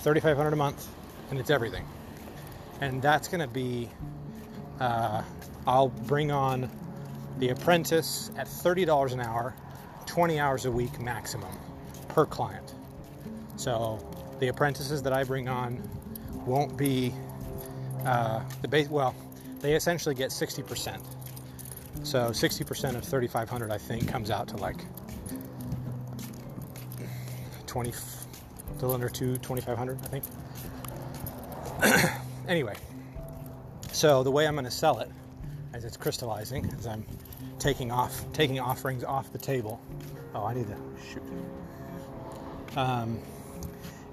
[0.00, 0.86] 3,500 a month,
[1.30, 1.86] and it's everything.
[2.82, 3.88] And that's going to be
[4.78, 5.22] uh,
[5.66, 6.68] I'll bring on
[7.38, 9.54] the apprentice at $30 an hour,
[10.04, 11.56] 20 hours a week maximum
[12.08, 12.74] per client.
[13.56, 13.98] So
[14.38, 15.82] the apprentices that I bring on
[16.44, 17.14] won't be
[18.04, 18.90] uh, the base.
[18.90, 19.14] Well,
[19.60, 21.00] they essentially get 60%.
[22.02, 24.84] So 60% of 3,500, I think, comes out to like
[27.66, 30.24] 20, a little under two, 2,500, I think.
[32.48, 32.74] anyway,
[33.92, 35.10] so the way I'm going to sell it,
[35.74, 37.04] as it's crystallizing, as I'm
[37.58, 39.80] taking off, taking offerings off the table.
[40.34, 40.76] Oh, I need to
[41.10, 41.22] shoot
[42.76, 43.18] um,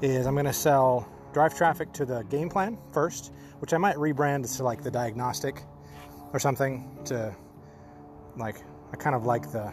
[0.02, 3.96] is I'm going to sell drive traffic to the game plan first, which I might
[3.96, 5.64] rebrand to like the diagnostic
[6.34, 7.36] or something to
[8.38, 9.72] like, I kind of like the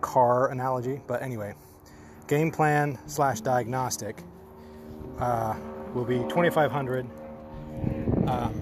[0.00, 1.54] car analogy, but anyway,
[2.26, 4.22] game plan slash diagnostic
[5.18, 5.54] uh,
[5.94, 7.06] will be 2500
[8.26, 8.52] um,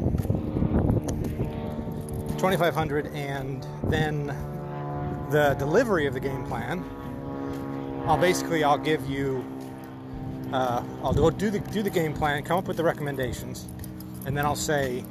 [2.38, 4.27] 2500 and then
[5.31, 6.85] the delivery of the game plan
[8.09, 9.44] I'll basically I'll give you
[10.53, 13.66] uh, I'll go do the do the game plan, come up with the recommendations,
[14.25, 15.05] and then I'll say,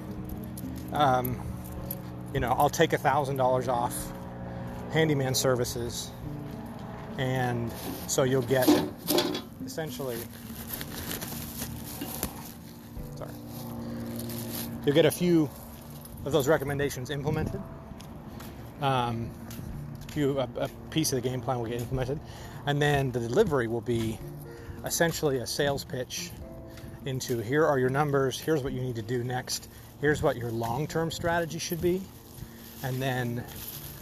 [0.93, 1.39] um,
[2.37, 3.95] you know, I'll take a thousand dollars off
[4.93, 6.11] handyman services,
[7.17, 7.73] and
[8.05, 8.69] so you'll get
[9.65, 10.17] essentially.
[13.15, 13.31] Sorry,
[14.85, 15.49] you'll get a few
[16.25, 17.59] of those recommendations implemented.
[18.81, 19.31] Um,
[20.11, 22.19] few a, a piece of the game plan will get implemented,
[22.67, 24.19] and then the delivery will be
[24.85, 26.29] essentially a sales pitch
[27.03, 29.69] into here are your numbers, here's what you need to do next,
[30.01, 31.99] here's what your long term strategy should be,
[32.83, 33.43] and then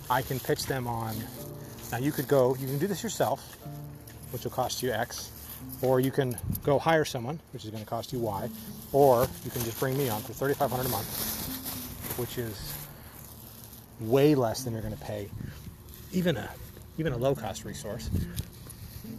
[0.09, 1.15] I can pitch them on.
[1.91, 3.57] Now, you could go, you can do this yourself,
[4.31, 5.31] which will cost you X,
[5.81, 8.49] or you can go hire someone, which is going to cost you Y,
[8.91, 12.73] or you can just bring me on for 3500 a month, which is
[13.99, 15.29] way less than you're going to pay
[16.11, 16.49] even a
[16.97, 18.09] even a low cost resource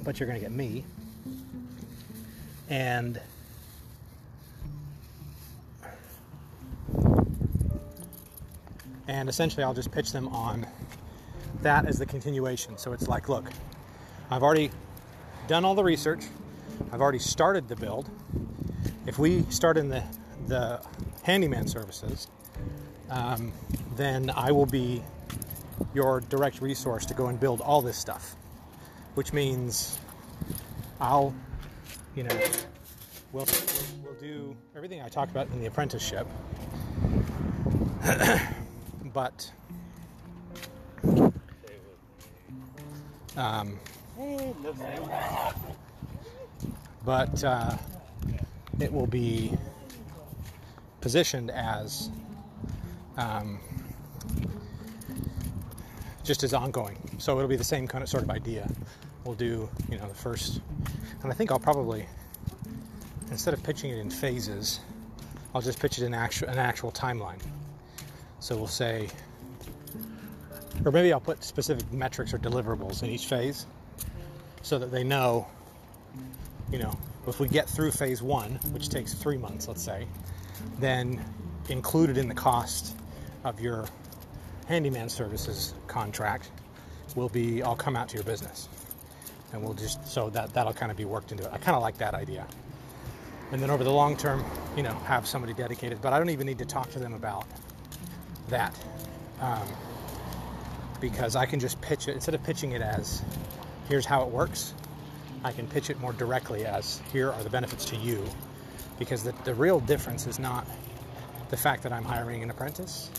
[0.05, 0.85] but you're going to get me
[2.69, 3.21] and
[9.09, 10.67] and essentially I'll just pitch them on
[11.63, 13.51] that as the continuation so it's like look
[14.31, 14.71] I've already
[15.49, 16.25] done all the research
[16.93, 18.11] I've already started the build
[19.07, 20.03] if we start in the
[20.47, 20.81] the
[21.23, 22.29] handyman services
[23.11, 23.53] um,
[23.97, 25.03] then I will be
[25.95, 28.37] your direct resource to go and build all this stuff.
[29.15, 29.99] Which means
[31.01, 31.35] I'll,
[32.15, 32.39] you know,
[33.33, 33.47] we'll,
[34.03, 36.27] we'll do everything I talked about in the apprenticeship.
[39.17, 39.51] but
[43.39, 43.79] um,
[47.03, 47.75] but uh,
[48.79, 49.57] it will be
[51.01, 52.11] positioned as
[53.17, 53.59] um,
[56.23, 56.99] just as ongoing.
[57.17, 58.69] So it'll be the same kind of sort of idea.
[59.25, 60.61] We'll do, you know, the first,
[61.23, 62.05] and I think I'll probably,
[63.31, 64.81] instead of pitching it in phases,
[65.55, 67.41] I'll just pitch it in actual, an actual timeline.
[68.47, 69.09] So we'll say,
[70.85, 73.67] or maybe I'll put specific metrics or deliverables in each phase
[74.63, 75.49] so that they know,
[76.71, 80.07] you know, if we get through phase one, which takes three months, let's say,
[80.79, 81.21] then
[81.71, 82.97] included in the cost
[83.43, 83.85] of your
[84.69, 86.53] handyman services contract
[87.17, 88.69] will be I'll come out to your business.
[89.55, 91.51] And we'll just so that that'll kind of be worked into it.
[91.53, 92.47] I kind of like that idea.
[93.51, 94.45] And then over the long term,
[94.77, 96.01] you know, have somebody dedicated.
[96.01, 97.45] But I don't even need to talk to them about
[98.49, 98.77] that.
[99.41, 99.67] Um,
[101.01, 103.23] because I can just pitch it instead of pitching it as
[103.89, 104.75] here's how it works,
[105.45, 108.25] I can pitch it more directly as here are the benefits to you.
[108.99, 110.67] Because the, the real difference is not
[111.51, 113.11] the fact that I'm hiring an apprentice.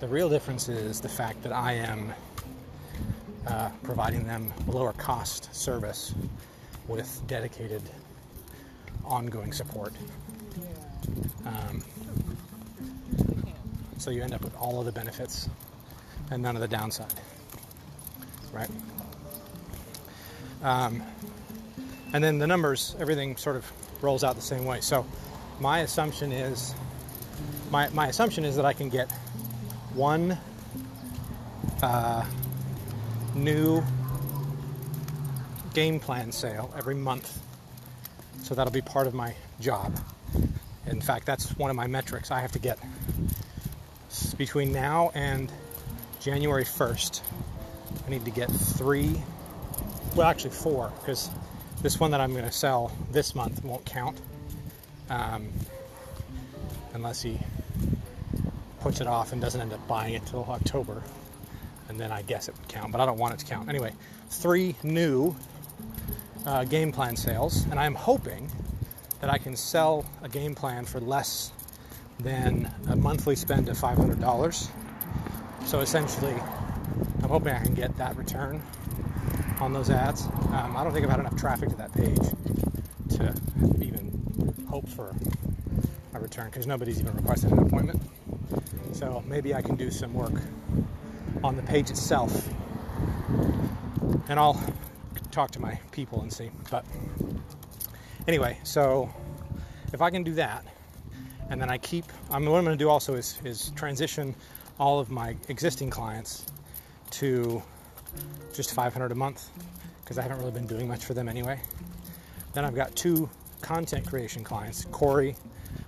[0.00, 2.12] The real difference is the fact that I am
[3.46, 6.14] uh, providing them lower cost service
[6.88, 7.82] with dedicated
[9.04, 9.94] ongoing support.
[11.46, 11.82] Um,
[14.00, 15.48] so you end up with all of the benefits
[16.30, 17.12] and none of the downside,
[18.50, 18.70] right?
[20.62, 21.02] Um,
[22.14, 23.70] and then the numbers, everything sort of
[24.02, 24.80] rolls out the same way.
[24.80, 25.06] So
[25.60, 26.74] my assumption is
[27.70, 29.12] my, my assumption is that I can get
[29.94, 30.38] one
[31.82, 32.24] uh,
[33.34, 33.82] new
[35.74, 37.38] game plan sale every month.
[38.42, 39.94] So that'll be part of my job.
[40.86, 42.30] In fact, that's one of my metrics.
[42.30, 42.78] I have to get
[44.40, 45.52] between now and
[46.18, 47.20] January 1st,
[48.06, 49.20] I need to get three,
[50.16, 51.28] well, actually four, because
[51.82, 54.18] this one that I'm going to sell this month won't count
[55.10, 55.46] um,
[56.94, 57.38] unless he
[58.80, 61.02] puts it off and doesn't end up buying it till October.
[61.90, 63.68] And then I guess it would count, but I don't want it to count.
[63.68, 63.92] Anyway,
[64.30, 65.36] three new
[66.46, 68.50] uh, game plan sales, and I'm hoping
[69.20, 71.52] that I can sell a game plan for less
[72.22, 74.70] than a monthly spend of $500.
[75.66, 76.34] So essentially,
[77.22, 78.62] I'm hoping I can get that return
[79.60, 80.24] on those ads.
[80.24, 82.18] Um, I don't think I've had enough traffic to that page
[83.16, 83.34] to
[83.80, 85.14] even hope for
[86.14, 88.02] a return because nobody's even requested an appointment.
[88.92, 90.40] So maybe I can do some work
[91.44, 92.48] on the page itself.
[94.28, 94.60] And I'll
[95.30, 96.50] talk to my people and see.
[96.70, 96.84] But
[98.26, 99.12] anyway, so
[99.92, 100.64] if I can do that,
[101.50, 104.34] and then I keep, I'm, what I'm going to do also is, is transition
[104.78, 106.46] all of my existing clients
[107.10, 107.62] to
[108.54, 109.50] just 500 a month
[110.00, 111.60] because I haven't really been doing much for them anyway.
[112.52, 113.28] Then I've got two
[113.60, 115.36] content creation clients Corey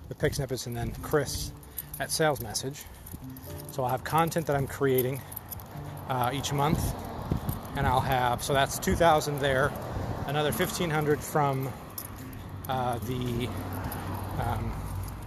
[0.09, 1.51] with Pick Snippets and then Chris
[1.99, 2.83] at Sales Message.
[3.71, 5.21] So I'll have content that I'm creating
[6.09, 6.93] uh, each month,
[7.75, 9.71] and I'll have so that's 2,000 there,
[10.27, 11.71] another 1,500 from
[12.67, 13.49] uh, the
[14.39, 14.73] um,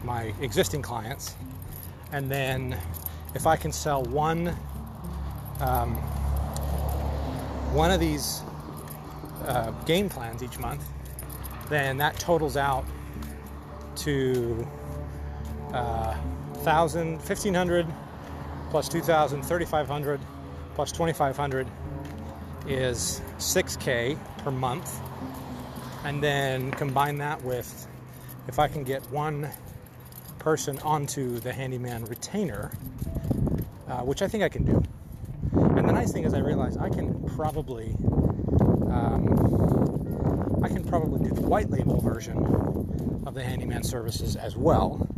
[0.06, 1.34] my existing clients,
[2.12, 2.78] and then
[3.34, 4.56] if I can sell one
[5.60, 5.94] um,
[7.72, 8.42] one of these
[9.44, 10.82] uh, game plans each month,
[11.68, 12.86] then that totals out
[13.96, 14.66] to
[15.72, 17.86] uh, 1,000, 1,500
[18.70, 20.20] plus 2,000, 3,500
[20.74, 21.66] plus 2,500
[22.66, 25.00] is 6K per month.
[26.04, 27.86] And then combine that with
[28.48, 29.50] if I can get one
[30.46, 32.70] person onto the handyman retainer,
[33.88, 34.80] uh, which I think I can do.
[35.76, 37.96] And the nice thing is, I realize I can probably,
[38.88, 42.36] um, I can probably do the white label version
[43.26, 45.08] of the handyman services as well.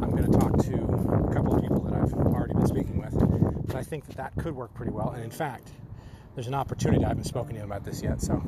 [0.00, 3.66] I'm going to talk to a couple of people that I've already been speaking with,
[3.66, 5.10] but I think that that could work pretty well.
[5.10, 5.72] And in fact,
[6.36, 7.04] there's an opportunity.
[7.04, 8.40] I haven't spoken to him about this yet, so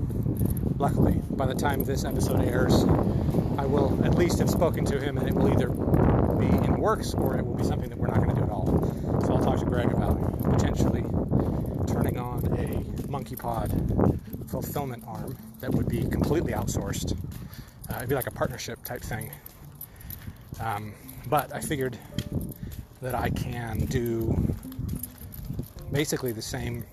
[0.78, 2.84] luckily, by the time this episode airs,
[3.58, 5.70] I will at least have spoken to him, and it will either
[6.38, 8.50] be in works or it will be something that we're not going to do at
[8.50, 8.66] all.
[9.24, 11.02] So I'll talk to Greg about potentially
[11.86, 14.18] turning on a MonkeyPod
[14.50, 17.16] fulfillment arm that would be completely outsourced.
[17.90, 19.30] Uh, it'd be like a partnership type thing.
[20.60, 20.94] Um,
[21.28, 21.98] but I figured
[23.02, 24.36] that I can do
[25.92, 26.84] basically the same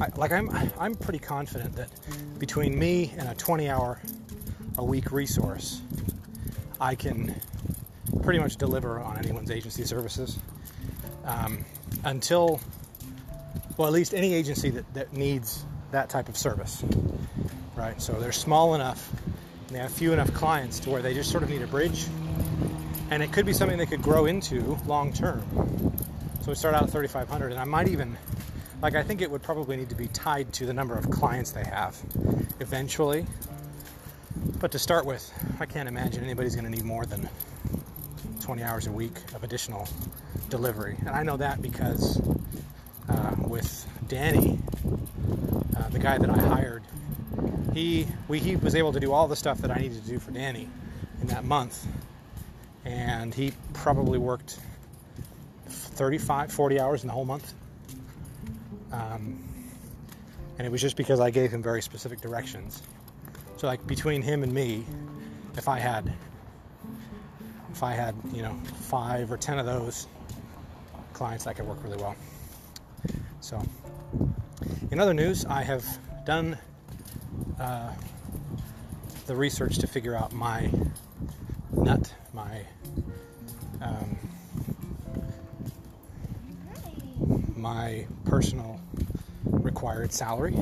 [0.00, 1.88] I, like I'm, I'm pretty confident that
[2.38, 4.00] between me and a 20 hour
[4.76, 5.82] a week resource,
[6.80, 7.34] I can
[8.22, 10.38] pretty much deliver on anyone's agency services
[11.24, 11.64] um,
[12.04, 12.60] until,
[13.76, 16.84] well, at least any agency that, that needs that type of service,
[17.76, 18.00] right?
[18.00, 19.10] So they're small enough
[19.66, 22.06] and they have few enough clients to where they just sort of need a bridge,
[23.10, 25.42] and it could be something they could grow into long term.
[26.42, 28.16] So we start out at 3,500, and I might even
[28.80, 31.50] like I think it would probably need to be tied to the number of clients
[31.50, 31.96] they have
[32.60, 33.26] eventually.
[34.60, 35.30] But to start with,
[35.60, 37.28] I can't imagine anybody's going to need more than
[38.48, 39.86] 20 hours a week of additional
[40.48, 40.96] delivery.
[41.00, 42.18] And I know that because
[43.06, 44.58] uh, with Danny,
[45.76, 46.82] uh, the guy that I hired,
[47.74, 50.18] he we, he was able to do all the stuff that I needed to do
[50.18, 50.66] for Danny
[51.20, 51.86] in that month.
[52.86, 54.58] And he probably worked
[55.66, 57.52] 35, 40 hours in the whole month.
[58.92, 59.46] Um,
[60.56, 62.82] and it was just because I gave him very specific directions.
[63.58, 64.86] So like between him and me,
[65.58, 66.14] if I had
[67.78, 68.58] if I had, you know,
[68.88, 70.08] five or ten of those
[71.12, 72.16] clients, that could work really well.
[73.40, 73.62] So
[74.90, 75.86] in other news, I have
[76.26, 76.58] done
[77.60, 77.94] uh,
[79.26, 80.68] the research to figure out my
[81.70, 82.62] nut, my
[83.80, 84.18] um,
[87.54, 88.80] my personal
[89.44, 90.56] required salary,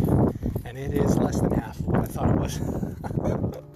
[0.66, 3.62] and it is less than half what I thought it was.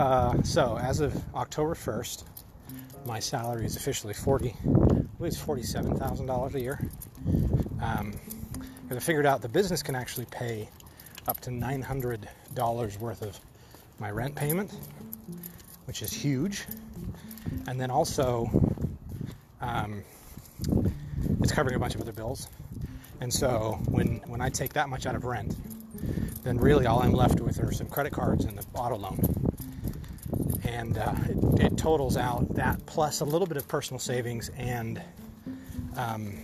[0.00, 2.24] uh, so, as of October 1st,
[3.04, 4.56] my salary is officially 40, it
[5.18, 6.80] was $47,000 a year.
[7.82, 8.18] Um,
[8.90, 10.70] I figured out the business can actually pay
[11.28, 13.38] up to $900 worth of
[13.98, 14.72] my rent payment,
[15.84, 16.64] which is huge.
[17.68, 18.50] And then also,
[19.60, 20.02] um,
[21.42, 22.48] it's covering a bunch of other bills.
[23.20, 25.54] And so when, when I take that much out of rent,
[26.42, 29.39] then really all I'm left with are some credit cards and the auto loan.
[30.70, 35.02] And uh, it, it, totals out that plus a little bit of personal savings and
[35.96, 36.38] um,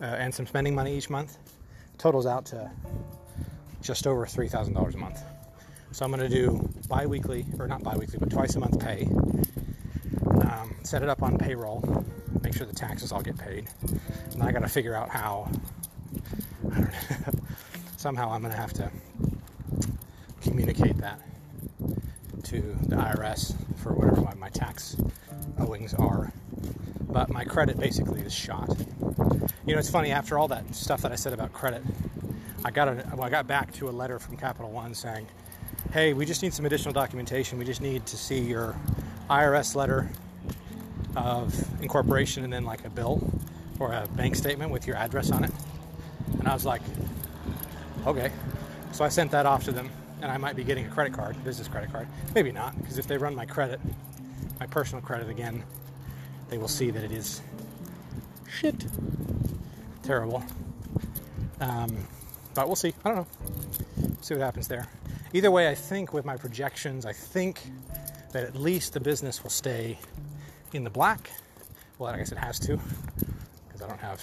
[0.00, 1.36] uh, and some spending money each month.
[1.98, 2.70] Totals out to
[3.82, 5.20] just over three thousand dollars a month.
[5.92, 9.08] So I'm going to do bi-weekly, or not bi-weekly, but twice a month pay.
[10.42, 12.04] Um, set it up on payroll
[12.42, 13.68] make sure the taxes all get paid.
[14.32, 15.50] And I got to figure out how.
[17.98, 18.90] somehow I'm going to have to
[20.40, 21.20] communicate that
[22.48, 24.96] to the IRS for whatever my, my tax
[25.58, 26.32] owings are.
[27.00, 28.74] But my credit basically is shot.
[29.66, 30.12] You know, it's funny.
[30.12, 31.82] After all that stuff that I said about credit,
[32.64, 35.26] I got a, well, I got back to a letter from Capital One saying,
[35.92, 37.58] "Hey, we just need some additional documentation.
[37.58, 38.74] We just need to see your
[39.28, 40.08] IRS letter
[41.16, 43.20] of incorporation and then like a bill
[43.78, 45.52] or a bank statement with your address on it.
[46.38, 46.82] And I was like,
[48.06, 48.30] okay.
[48.92, 49.90] So I sent that off to them,
[50.20, 52.08] and I might be getting a credit card, business credit card.
[52.34, 53.80] Maybe not, because if they run my credit,
[54.60, 55.62] my personal credit again,
[56.48, 57.42] they will see that it is
[58.50, 58.86] shit.
[60.02, 60.42] Terrible.
[61.60, 61.96] Um,
[62.54, 62.94] but we'll see.
[63.04, 63.26] I don't know.
[64.20, 64.86] See what happens there.
[65.32, 67.60] Either way, I think with my projections, I think
[68.32, 69.98] that at least the business will stay
[70.72, 71.30] in the black.
[71.98, 72.78] Well, I guess it has to
[73.66, 74.22] because I don't have,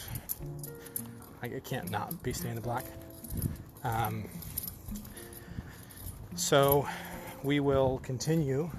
[1.42, 2.86] I can't not be staying in the black.
[3.84, 4.26] Um,
[6.36, 6.88] so
[7.44, 8.70] we will continue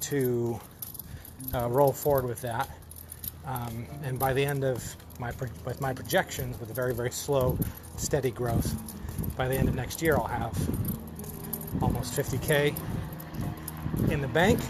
[0.00, 0.58] to
[1.54, 2.68] uh, roll forward with that.
[3.44, 4.84] Um, and by the end of
[5.18, 5.32] my
[5.64, 7.58] with my projections, with a very very slow,
[7.96, 8.74] steady growth,
[9.36, 10.68] by the end of next year, I'll have
[11.82, 12.74] almost 50k
[14.10, 14.60] in the bank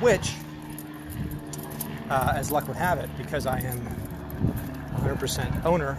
[0.00, 0.34] which,
[2.10, 3.80] uh, as luck would have it, because I am
[4.96, 5.96] 100% owner,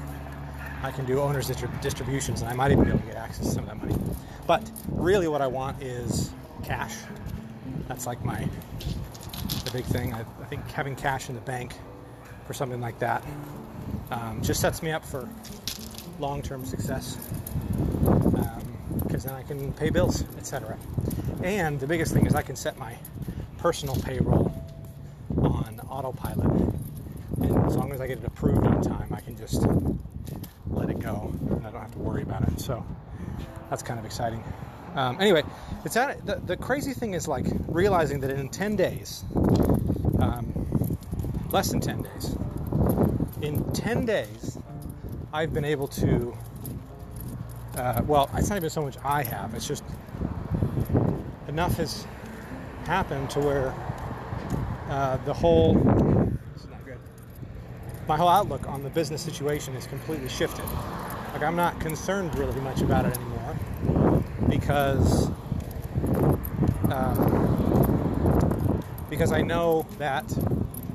[0.84, 1.48] I can do owner's
[1.82, 4.05] distributions, and I might even be able to get access to some of that money.
[4.48, 6.32] But really, what I want is
[6.64, 6.96] cash.
[7.88, 8.48] That's like my
[9.64, 10.14] the big thing.
[10.14, 11.76] I, I think having cash in the bank
[12.46, 13.24] for something like that
[14.12, 15.28] um, just sets me up for
[16.20, 17.18] long-term success
[19.04, 20.78] because um, then I can pay bills, etc.
[21.44, 22.96] And the biggest thing is I can set my
[23.58, 24.54] personal payroll
[25.38, 26.46] on autopilot,
[27.42, 29.66] and as long as I get it approved on time, I can just
[30.70, 32.60] let it go, and I don't have to worry about it.
[32.60, 32.86] So
[33.70, 34.44] that's kind of exciting.
[34.96, 35.44] Um, anyway,
[35.84, 39.26] it's at, the, the crazy thing is like realizing that in 10 days,
[40.20, 40.98] um,
[41.52, 42.38] less than 10 days,
[43.42, 44.58] in 10 days,
[45.34, 46.36] I've been able to,
[47.78, 49.84] uh, well, it's not even so much I have, it's just
[51.50, 52.08] enough has
[52.86, 53.74] happened to where
[54.90, 55.74] uh, the whole,
[58.08, 60.66] my whole outlook on the business situation is completely shifted.
[61.34, 65.30] Like, I'm not concerned really much about it anymore because.
[66.92, 67.46] Um,
[69.10, 70.26] because I know that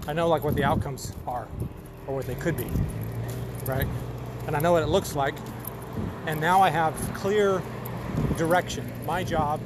[0.06, 1.48] I know like what the outcomes are
[2.06, 2.66] or what they could be,
[3.64, 3.86] right?
[4.46, 5.34] And I know what it looks like.
[6.26, 7.62] And now I have clear
[8.36, 8.90] direction.
[9.06, 9.60] My job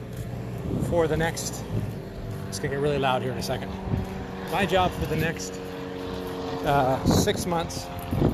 [0.88, 1.64] for the next,
[2.48, 3.72] it's gonna get really loud here in a second.
[4.52, 5.58] My job for the next
[6.64, 7.86] uh, six months,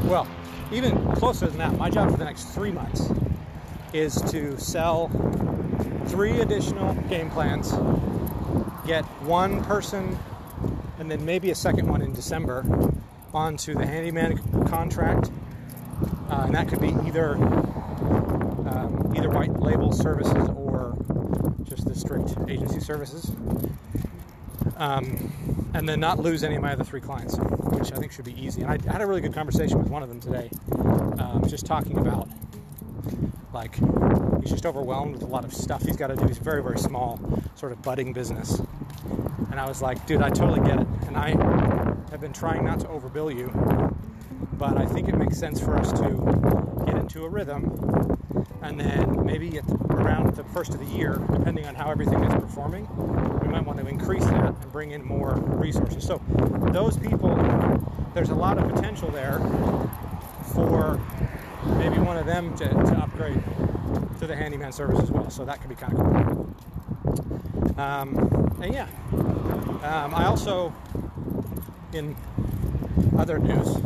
[0.04, 0.26] well,
[0.72, 3.10] even closer than that, my job for the next three months
[3.92, 5.08] is to sell
[6.06, 7.72] three additional game plans
[8.86, 10.18] get one person
[10.98, 12.64] and then maybe a second one in December
[13.32, 15.30] onto the handyman contract.
[16.28, 20.96] Uh, and that could be either um, either white label services or
[21.64, 23.32] just the strict agency services.
[24.76, 28.24] Um, and then not lose any of my other three clients, which I think should
[28.24, 28.62] be easy.
[28.62, 30.50] And I had a really good conversation with one of them today,
[31.18, 32.28] um, just talking about
[33.52, 33.74] like
[34.40, 36.26] he's just overwhelmed with a lot of stuff he's got to do.
[36.26, 37.20] He's very, very small,
[37.54, 38.60] sort of budding business.
[39.50, 40.86] And I was like, dude, I totally get it.
[41.06, 41.30] And I
[42.10, 43.50] have been trying not to overbill you,
[44.52, 47.89] but I think it makes sense for us to get into a rhythm.
[48.62, 52.34] And then maybe at around the first of the year, depending on how everything is
[52.34, 52.86] performing,
[53.40, 56.04] we might want to increase that and bring in more resources.
[56.04, 56.20] So,
[56.72, 57.36] those people,
[58.14, 59.38] there's a lot of potential there
[60.52, 61.00] for
[61.78, 63.42] maybe one of them to, to upgrade
[64.18, 65.30] to the handyman service as well.
[65.30, 66.54] So, that could be kind of cool.
[67.78, 70.74] Um, and yeah, um, I also,
[71.92, 72.14] in
[73.16, 73.78] other news,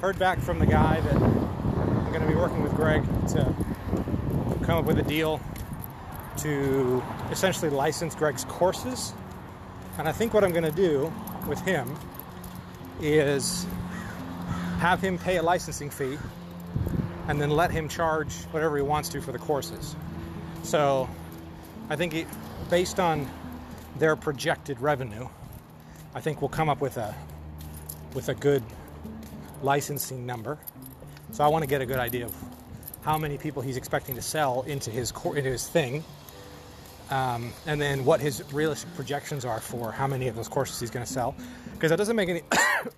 [0.00, 1.51] heard back from the guy that
[2.12, 3.54] going to be working with Greg to
[4.64, 5.40] come up with a deal
[6.38, 9.14] to essentially license Greg's courses.
[9.98, 11.12] And I think what I'm going to do
[11.48, 11.94] with him
[13.00, 13.66] is
[14.78, 16.18] have him pay a licensing fee
[17.28, 19.96] and then let him charge whatever he wants to for the courses.
[20.62, 21.08] So
[21.88, 22.26] I think he,
[22.68, 23.28] based on
[23.96, 25.28] their projected revenue,
[26.14, 27.14] I think we'll come up with a
[28.14, 28.62] with a good
[29.62, 30.58] licensing number.
[31.32, 32.34] So I want to get a good idea of
[33.02, 36.04] how many people he's expecting to sell into his core, into his thing,
[37.10, 40.90] um, and then what his realistic projections are for how many of those courses he's
[40.90, 41.34] going to sell.
[41.72, 42.42] Because that doesn't make any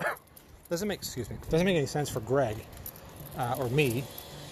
[0.69, 2.57] doesn't make excuse me doesn't make any sense for Greg
[3.39, 4.03] uh, or me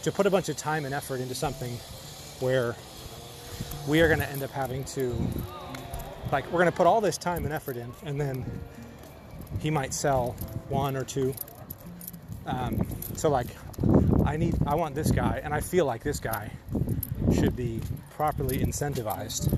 [0.04, 1.76] to put a bunch of time and effort into something
[2.38, 2.76] where
[3.88, 5.16] we are going to end up having to
[6.30, 8.44] like we're going to put all this time and effort in and then
[9.58, 10.36] he might sell
[10.68, 11.34] one or two
[12.46, 12.86] um,
[13.16, 13.48] so like
[14.24, 16.50] i need i want this guy and i feel like this guy
[17.34, 17.80] should be
[18.10, 19.56] properly incentivized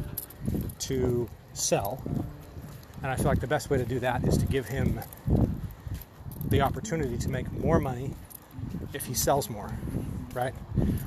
[0.78, 2.02] to sell.
[3.02, 5.00] And i feel like the best way to do that is to give him
[6.46, 8.14] the opportunity to make more money
[8.92, 9.72] if he sells more
[10.34, 10.54] right?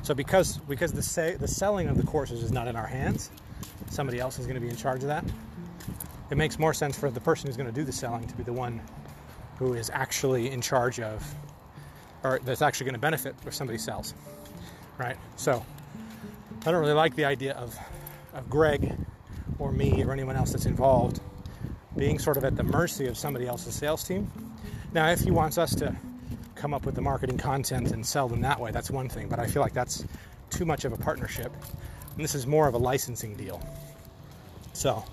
[0.03, 3.30] So because because the say the selling of the courses is not in our hands
[3.89, 5.25] somebody else is going to be in charge of that
[6.30, 8.43] it makes more sense for the person who's going to do the selling to be
[8.43, 8.82] the one
[9.57, 11.23] who is actually in charge of,
[12.28, 14.13] or that's actually going to benefit if somebody sells,
[14.97, 15.17] right?
[15.36, 15.65] So
[16.65, 17.78] I don't really like the idea of,
[18.34, 18.95] of Greg
[19.59, 21.21] or me or anyone else that's involved
[21.95, 24.32] being sort of at the mercy of somebody else's sales team.
[24.93, 25.95] Now, if he wants us to
[26.55, 29.39] come up with the marketing content and sell them that way, that's one thing, but
[29.39, 30.05] I feel like that's
[30.49, 31.51] too much of a partnership.
[32.15, 33.61] And this is more of a licensing deal.
[34.73, 35.03] So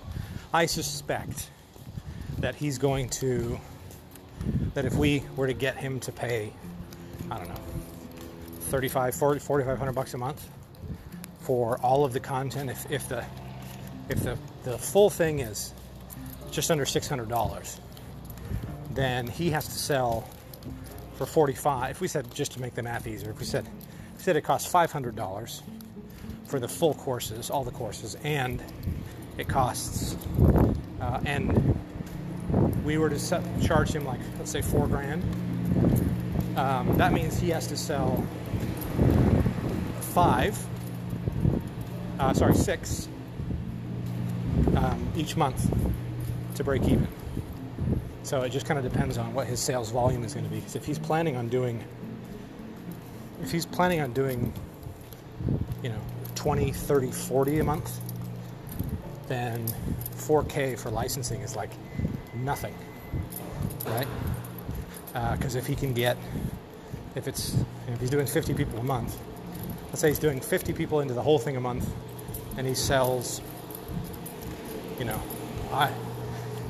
[0.52, 1.50] I suspect
[2.38, 3.58] that he's going to,
[4.74, 6.52] that if we were to get him to pay,
[7.30, 7.60] I don't know,
[8.60, 10.48] 35, 40, 4,500 bucks a month
[11.40, 13.24] for all of the content, if, if the,
[14.08, 15.74] if the, the full thing is
[16.50, 17.80] just under $600,
[18.92, 20.28] then he has to sell
[21.16, 21.90] for 45.
[21.90, 24.36] If we said, just to make the math easier, if we said, if we said
[24.36, 25.62] it costs $500
[26.46, 28.62] for the full courses, all the courses, and
[29.36, 30.16] it costs.
[31.00, 31.78] Uh, and
[32.84, 35.22] we were to set, charge him like let's say four grand.
[36.57, 38.24] Um, that means he has to sell
[40.00, 40.57] five,
[42.20, 43.09] uh, sorry, six
[44.76, 45.68] um, each month
[46.55, 47.09] to break even.
[48.22, 50.57] So it just kind of depends on what his sales volume is going to be.
[50.57, 51.82] Because if he's planning on doing,
[53.42, 54.52] if he's planning on doing,
[55.82, 56.00] you know,
[56.36, 58.00] 20, 30, 40 a month,
[59.26, 59.66] then
[60.16, 61.70] 4K for licensing is like
[62.34, 62.74] nothing,
[63.86, 64.07] right?
[65.14, 66.18] Because uh, if he can get,
[67.14, 67.56] if it's,
[67.88, 69.16] if he's doing 50 people a month,
[69.86, 71.88] let's say he's doing 50 people into the whole thing a month,
[72.58, 73.40] and he sells,
[74.98, 75.20] you know,
[75.72, 75.92] I,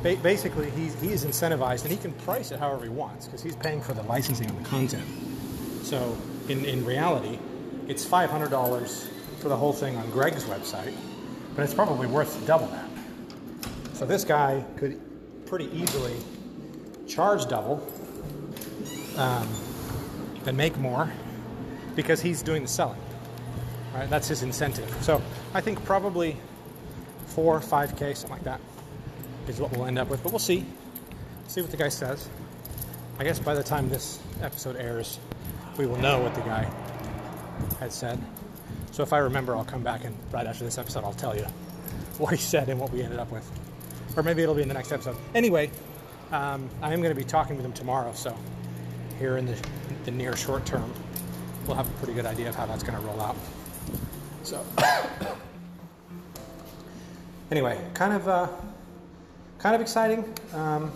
[0.03, 3.57] basically he's, he is incentivized and he can price it however he wants because he's
[3.57, 5.05] paying for the licensing on the content.
[5.83, 6.17] So
[6.49, 7.39] in, in reality,
[7.89, 9.09] it's $500
[9.41, 10.95] for the whole thing on Greg's website,
[11.57, 12.89] but it's probably worth double that.
[13.95, 15.01] So this guy could
[15.47, 16.17] pretty easily
[17.07, 17.79] charge double
[19.17, 19.49] um,
[20.47, 21.13] and make more
[21.95, 23.01] because he's doing the selling.
[23.95, 24.11] Right?
[24.11, 24.91] That's his incentive.
[25.03, 26.37] So I think probably
[27.27, 28.61] four, five K, something like that,
[29.49, 30.23] is what we'll end up with.
[30.23, 30.67] But we'll see.
[31.47, 32.29] See what the guy says.
[33.19, 35.21] I guess by the time this episode airs,
[35.77, 36.69] we will know what the guy
[37.79, 38.19] had said.
[38.91, 41.45] So if I remember, I'll come back and right after this episode, I'll tell you
[42.19, 43.49] what he said and what we ended up with.
[44.17, 45.17] Or maybe it'll be in the next episode.
[45.35, 45.71] Anyway,
[46.33, 48.37] um, I am going to be talking with him tomorrow, so
[49.19, 49.57] here in the,
[50.05, 50.93] the near short term,
[51.67, 53.37] we'll have a pretty good idea of how that's going to roll out.
[54.43, 54.65] So,
[57.51, 58.49] anyway, kind of, uh,
[59.59, 60.25] kind of exciting.
[60.53, 60.93] Um,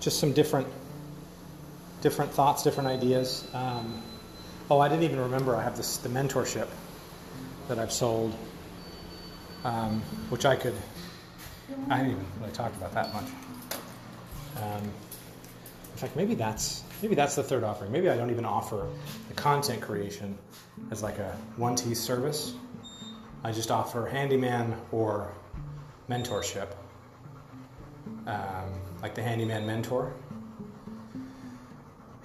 [0.00, 0.66] just some different,
[2.00, 3.48] different thoughts, different ideas.
[3.54, 4.02] Um,
[4.70, 5.56] oh, I didn't even remember.
[5.56, 6.68] I have this the mentorship
[7.68, 8.34] that I've sold,
[9.64, 10.74] um, which I could.
[11.88, 13.24] I didn't even really talk about that much.
[15.92, 17.92] In fact, maybe that's maybe that's the third offering.
[17.92, 18.88] Maybe I don't even offer
[19.28, 20.36] the content creation
[20.90, 22.54] as like a one-T service.
[23.44, 25.32] I just offer handyman or
[26.08, 26.68] mentorship,
[28.26, 30.12] um, like the handyman mentor.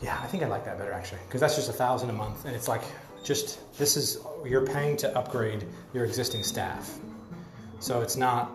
[0.01, 2.45] Yeah, I think I like that better actually, because that's just a thousand a month,
[2.45, 2.84] and it's like
[3.24, 6.97] just this is you're paying to upgrade your existing staff,
[7.80, 8.51] so it's not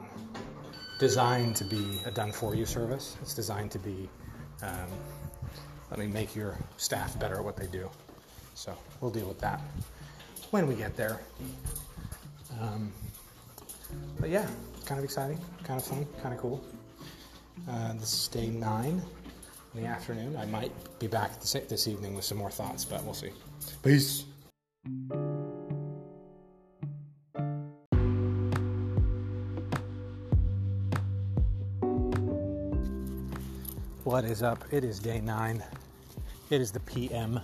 [0.98, 3.16] designed to be a done for you service.
[3.22, 4.08] It's designed to be
[4.62, 4.88] um,
[5.90, 7.90] let me make your staff better at what they do.
[8.54, 9.60] So we'll deal with that
[10.50, 11.20] when we get there.
[12.60, 12.92] Um,
[14.20, 14.46] but yeah,
[14.84, 16.62] kind of exciting, kind of fun, kind of cool.
[17.68, 19.02] Uh, this is day nine
[19.74, 20.36] in the afternoon.
[20.36, 23.30] I might be back this, this evening with some more thoughts, but we'll see.
[23.82, 24.24] Peace.
[34.04, 34.64] What is up?
[34.72, 35.62] It is day nine.
[36.50, 37.38] It is the PM.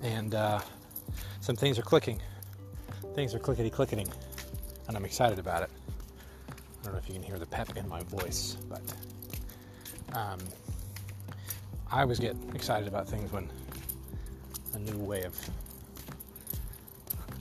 [0.00, 0.60] And uh,
[1.40, 2.20] some things are clicking.
[3.16, 4.06] Things are clickety clicketing.
[4.86, 5.70] And I'm excited about it.
[6.48, 8.80] I don't know if you can hear the pep in my voice, but
[10.12, 10.38] um,
[11.90, 13.50] I always get excited about things when
[14.74, 15.36] a new way of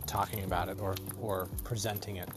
[0.08, 2.30] talking about it or, or presenting it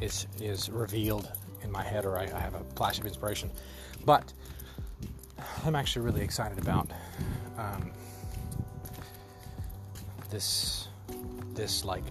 [0.00, 1.30] is, is revealed
[1.62, 3.50] in my head or I, I have a flash of inspiration.
[4.06, 4.32] But
[5.64, 6.90] I'm actually really excited about
[7.56, 7.90] um,
[10.30, 10.88] this
[11.54, 12.04] this like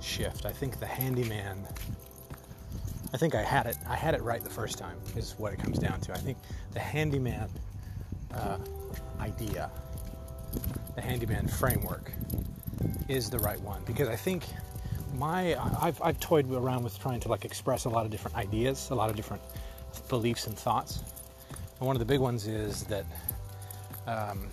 [0.00, 0.46] shift.
[0.46, 1.66] I think the handyman.
[3.12, 3.76] I think I had it.
[3.88, 4.96] I had it right the first time.
[5.16, 6.12] Is what it comes down to.
[6.12, 6.38] I think
[6.72, 7.48] the handyman
[8.34, 8.58] uh,
[9.20, 9.70] idea,
[10.94, 12.12] the handyman framework,
[13.08, 14.44] is the right one because I think
[15.14, 18.90] my I've, I've toyed around with trying to like express a lot of different ideas,
[18.90, 19.42] a lot of different
[20.08, 21.02] beliefs and thoughts
[21.80, 23.06] and one of the big ones is that
[24.06, 24.48] um,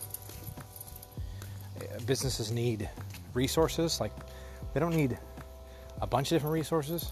[2.05, 2.89] businesses need
[3.33, 3.99] resources.
[3.99, 4.13] Like,
[4.73, 5.17] they don't need
[6.01, 7.11] a bunch of different resources.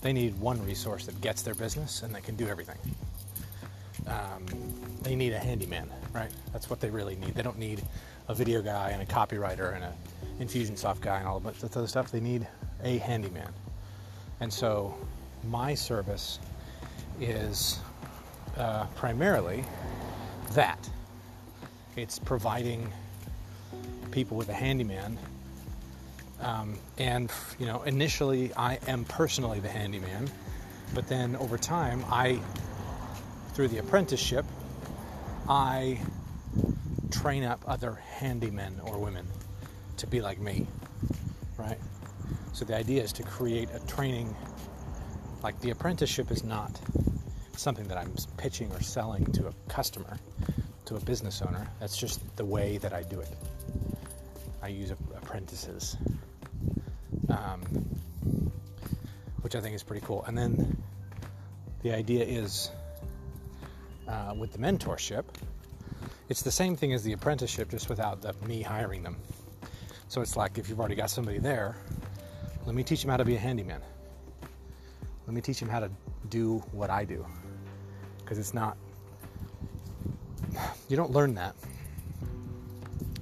[0.00, 2.78] They need one resource that gets their business and that can do everything.
[4.06, 4.46] Um,
[5.02, 6.30] they need a handyman, right?
[6.52, 7.34] That's what they really need.
[7.34, 7.82] They don't need
[8.28, 9.92] a video guy and a copywriter and a
[10.40, 12.10] Infusionsoft guy and all of that other stuff.
[12.10, 12.46] They need
[12.82, 13.52] a handyman.
[14.40, 14.94] And so
[15.44, 16.38] my service
[17.20, 17.78] is
[18.56, 19.64] uh, primarily
[20.52, 20.88] that.
[21.96, 22.90] It's providing
[24.10, 25.18] people with a handyman.
[26.40, 30.30] Um, and, you know, initially I am personally the handyman,
[30.94, 32.40] but then over time, I,
[33.54, 34.44] through the apprenticeship,
[35.48, 36.00] I
[37.10, 39.26] train up other handymen or women
[39.98, 40.66] to be like me,
[41.58, 41.78] right?
[42.52, 44.34] So the idea is to create a training,
[45.42, 46.80] like the apprenticeship is not
[47.56, 50.18] something that I'm pitching or selling to a customer,
[50.86, 51.66] to a business owner.
[51.80, 53.36] That's just the way that I do it.
[54.62, 55.96] I use apprentices,
[57.28, 57.60] um,
[59.42, 60.24] which I think is pretty cool.
[60.26, 60.82] And then
[61.82, 62.70] the idea is
[64.08, 65.24] uh, with the mentorship,
[66.28, 69.16] it's the same thing as the apprenticeship, just without the, me hiring them.
[70.08, 71.76] So it's like if you've already got somebody there,
[72.66, 73.80] let me teach them how to be a handyman.
[75.26, 75.90] Let me teach them how to
[76.28, 77.26] do what I do.
[78.24, 78.76] Because it's not,
[80.88, 81.54] you don't learn that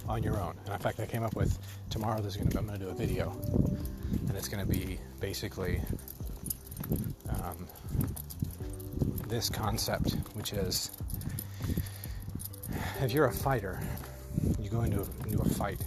[0.09, 0.55] on your own.
[0.65, 2.21] And in fact, I came up with tomorrow.
[2.21, 3.33] There's gonna, be I'm going to do a video,
[4.29, 5.81] and it's going to be basically
[7.29, 7.67] um,
[9.29, 10.91] this concept, which is
[13.01, 13.81] if you're a fighter,
[14.59, 15.81] you go into, into a fight,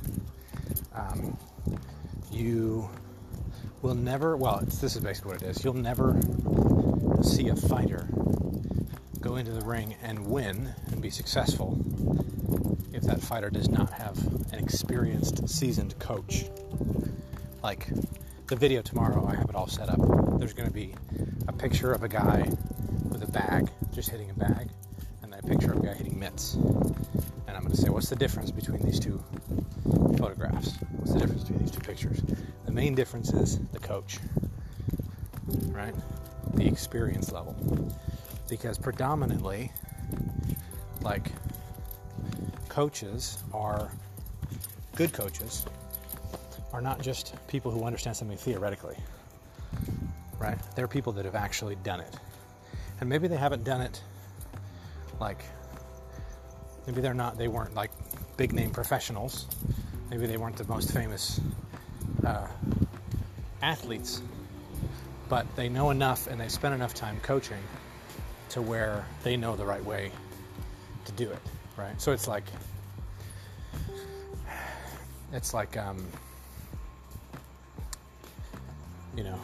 [0.95, 1.37] um,
[2.31, 2.89] you
[3.81, 5.63] will never, well, this is basically what it is.
[5.63, 6.19] You'll never
[7.21, 8.07] see a fighter
[9.37, 11.77] into the ring and win and be successful
[12.93, 14.17] if that fighter does not have
[14.53, 16.45] an experienced, seasoned coach.
[17.63, 17.87] Like
[18.47, 19.99] the video tomorrow, I have it all set up.
[20.39, 20.93] There's going to be
[21.47, 22.49] a picture of a guy
[23.09, 24.69] with a bag, just hitting a bag,
[25.21, 26.53] and then a picture of a guy hitting mitts.
[26.53, 29.23] And I'm going to say, what's the difference between these two
[30.17, 30.75] photographs?
[30.91, 32.21] What's the difference between these two pictures?
[32.65, 34.19] The main difference is the coach,
[35.67, 35.95] right?
[36.53, 37.55] The experience level.
[38.49, 39.71] Because predominantly,
[41.01, 41.31] like,
[42.69, 43.91] coaches are
[44.95, 45.65] good coaches
[46.71, 48.95] are not just people who understand something theoretically,
[50.39, 50.57] right?
[50.75, 52.15] They're people that have actually done it.
[52.99, 54.01] And maybe they haven't done it
[55.19, 55.43] like,
[56.87, 57.91] maybe they're not, they weren't like
[58.37, 59.45] big name professionals.
[60.09, 61.39] Maybe they weren't the most famous
[62.25, 62.47] uh,
[63.61, 64.21] athletes,
[65.29, 67.61] but they know enough and they spent enough time coaching
[68.53, 70.11] to where they know the right way
[71.05, 71.39] to do it,
[71.75, 71.99] right?
[71.99, 72.43] So it's like,
[75.31, 76.05] it's like, um,
[79.17, 79.39] you know,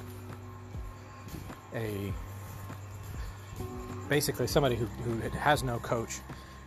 [1.74, 2.14] a
[4.10, 6.20] basically somebody who, who has no coach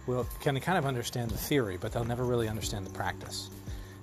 [0.09, 3.51] will can kind of understand the theory, but they'll never really understand the practice,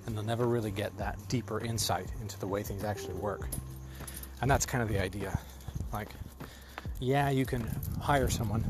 [0.06, 3.50] and they'll never really get that deeper insight into the way things actually work.
[4.40, 5.38] And that's kind of the idea.
[5.92, 6.08] Like,
[7.00, 7.66] yeah, you can
[8.00, 8.64] hire someone,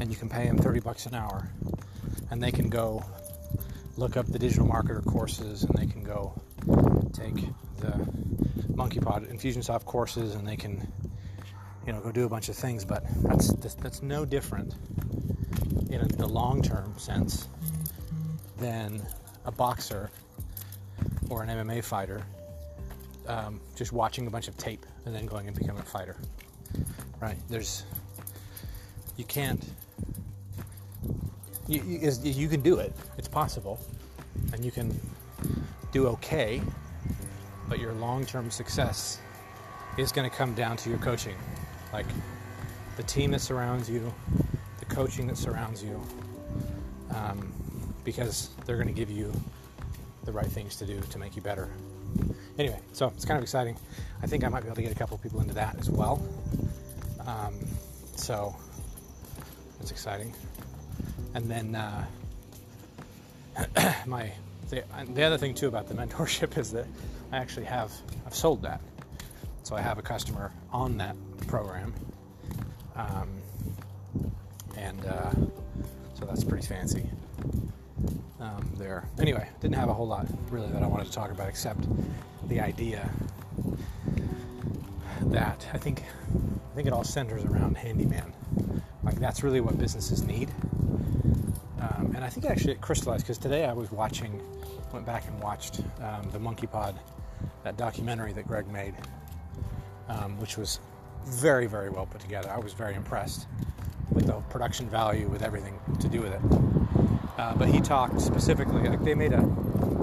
[0.00, 1.50] and you can pay them 30 bucks an hour,
[2.30, 3.04] and they can go
[3.96, 6.32] look up the digital marketer courses, and they can go
[7.12, 7.34] take
[7.80, 7.92] the
[8.72, 10.86] MonkeyPod Infusionsoft courses, and they can,
[11.86, 12.84] you know, go do a bunch of things.
[12.84, 14.74] But that's that's no different
[15.90, 17.48] in the long term sense
[18.58, 19.02] than
[19.44, 20.10] a boxer
[21.28, 22.22] or an MMA fighter
[23.26, 26.16] um, just watching a bunch of tape and then going and becoming a fighter.
[27.20, 27.36] Right?
[27.48, 27.84] There's,
[29.16, 29.64] you can't,
[31.66, 33.80] you, you, you can do it, it's possible,
[34.52, 34.98] and you can
[35.92, 36.60] do okay,
[37.68, 39.20] but your long term success
[39.96, 41.36] is going to come down to your coaching.
[41.92, 42.06] Like
[42.96, 44.12] the team that surrounds you,
[44.78, 46.00] the coaching that surrounds you
[47.14, 47.52] um,
[48.04, 49.32] because they're going to give you
[50.24, 51.68] the right things to do to make you better.
[52.58, 53.76] Anyway, so it's kind of exciting.
[54.22, 56.22] I think I might be able to get a couple people into that as well.
[57.28, 57.54] Um,
[58.16, 58.56] so
[59.80, 60.34] it's exciting.
[61.34, 62.06] And then uh,
[64.06, 64.32] my
[64.70, 64.82] the,
[65.14, 66.86] the other thing too about the mentorship is that
[67.30, 67.92] I actually have
[68.26, 68.80] I've sold that,
[69.62, 71.16] so I have a customer on that
[71.46, 71.92] program.
[72.96, 73.28] Um,
[74.76, 75.30] and uh,
[76.14, 77.08] so that's pretty fancy
[78.40, 79.06] um, there.
[79.20, 81.86] Anyway, didn't have a whole lot really that I wanted to talk about except
[82.48, 83.08] the idea
[85.20, 86.04] that I think
[86.78, 88.32] think it all centers around handyman.
[89.02, 90.48] Like that's really what businesses need.
[91.80, 94.40] Um, and I think actually it crystallized because today I was watching,
[94.92, 96.94] went back and watched um, the MonkeyPod,
[97.64, 98.94] that documentary that Greg made,
[100.08, 100.78] um, which was
[101.26, 102.48] very very well put together.
[102.48, 103.48] I was very impressed
[104.12, 106.40] with the production value, with everything to do with it.
[107.38, 109.42] Uh, but he talked specifically, like they made a,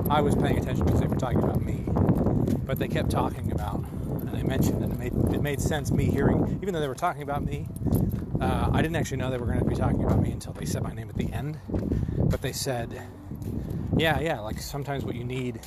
[0.10, 1.86] I was paying attention because they were talking about me,
[2.66, 3.85] but they kept talking about,
[4.48, 7.44] mentioned, and it made, it made sense me hearing, even though they were talking about
[7.44, 7.68] me,
[8.42, 10.66] uh, I didn't actually know they were going to be talking about me until they
[10.66, 11.60] said my name at the end.
[12.18, 13.02] But they said,
[13.98, 15.62] yeah, yeah, like sometimes what you need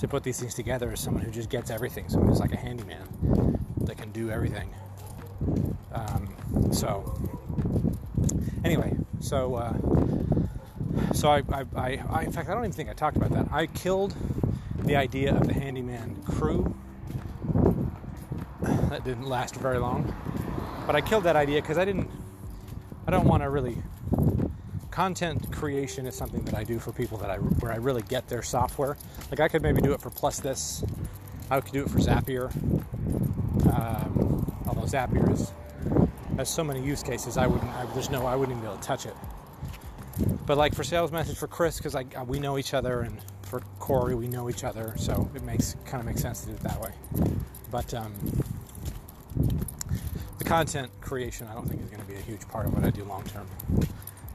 [0.00, 2.56] to put these things together is someone who just gets everything, someone who's like a
[2.56, 4.74] handyman that can do everything.
[5.92, 7.18] Um, so
[8.64, 9.72] Anyway, so uh,
[11.12, 13.48] so I, I, I, I, in fact, I don't even think I talked about that.
[13.52, 14.14] I killed
[14.80, 16.74] the idea of the handyman crew
[18.88, 20.14] that didn't last very long.
[20.86, 22.10] But I killed that idea because I didn't.
[23.06, 23.78] I don't want to really.
[24.90, 28.28] Content creation is something that I do for people that I where I really get
[28.28, 28.96] their software.
[29.30, 30.88] Like I could maybe do it for PlusThis.
[31.50, 32.50] I could do it for Zapier.
[33.72, 35.52] Um, although Zapier is,
[36.36, 37.70] has so many use cases, I wouldn't.
[37.72, 38.26] I, there's no.
[38.26, 39.14] I wouldn't even be able to touch it.
[40.46, 44.14] But like for sales message for Chris, because we know each other, and for Corey,
[44.14, 46.80] we know each other, so it makes kind of makes sense to do it that
[46.80, 46.92] way.
[47.70, 48.12] But um,
[50.38, 52.84] the content creation, I don't think is going to be a huge part of what
[52.84, 53.46] I do long term.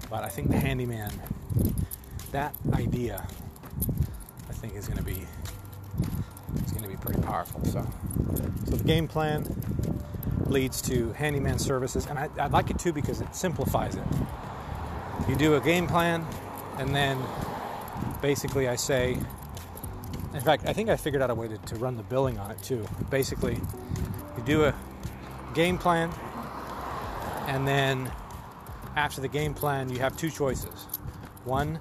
[0.10, 1.12] But I think the handyman,
[2.32, 3.26] that idea,
[4.50, 5.26] I think is going to be
[6.66, 7.64] is going to be pretty powerful.
[7.66, 7.86] So,
[8.66, 9.46] so the game plan
[10.48, 14.04] leads to handyman services, and I, I like it too because it simplifies it.
[15.28, 16.26] You do a game plan,
[16.78, 17.18] and then
[18.22, 19.18] basically I say,
[20.34, 22.52] in fact, I think I figured out a way to, to run the billing on
[22.52, 22.86] it too.
[23.10, 23.60] Basically,
[24.38, 24.76] you do a
[25.54, 26.12] game plan,
[27.48, 28.12] and then
[28.96, 30.88] after the game plan, you have two choices.
[31.46, 31.80] One,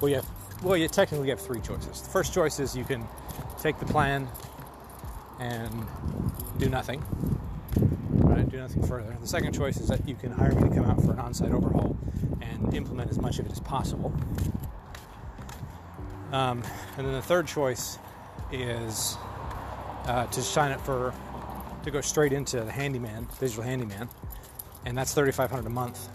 [0.00, 0.26] well, you have,
[0.62, 2.00] well, you technically have three choices.
[2.00, 3.06] The first choice is you can
[3.60, 4.28] take the plan
[5.40, 5.86] and
[6.58, 7.02] do nothing,
[8.10, 8.48] right?
[8.48, 9.16] Do nothing further.
[9.20, 11.52] The second choice is that you can hire me to come out for an on-site
[11.52, 11.96] overhaul
[12.40, 14.12] and implement as much of it as possible.
[16.32, 16.62] Um,
[16.96, 17.98] and then the third choice
[18.52, 19.16] is
[20.06, 21.14] uh, to sign up for
[21.84, 24.08] to go straight into the handyman, digital handyman,
[24.84, 26.08] and that's thirty five hundred a month.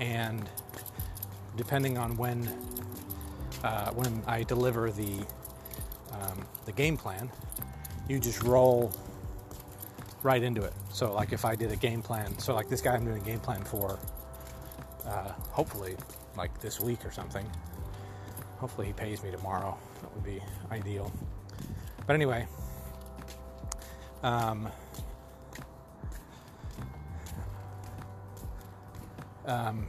[0.00, 0.48] And
[1.56, 2.48] depending on when
[3.64, 5.24] uh, when I deliver the
[6.12, 7.30] um, the game plan,
[8.08, 8.92] you just roll
[10.22, 10.72] right into it.
[10.92, 13.24] So like if I did a game plan, so like this guy I'm doing a
[13.24, 13.98] game plan for,
[15.06, 15.96] uh, hopefully
[16.36, 17.46] like this week or something.
[18.58, 19.76] Hopefully he pays me tomorrow.
[20.02, 20.40] That would be
[20.72, 21.12] ideal.
[22.06, 22.46] But anyway,
[24.22, 24.68] um,
[29.46, 29.86] um,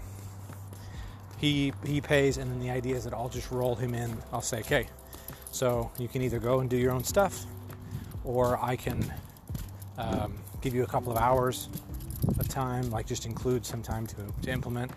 [1.38, 4.16] he he pays, and then the idea is that I'll just roll him in.
[4.32, 4.88] I'll say, okay,
[5.52, 7.46] so you can either go and do your own stuff,
[8.24, 9.14] or I can
[9.98, 11.70] um, give you a couple of hours
[12.40, 14.92] of time, like just include some time to, to implement,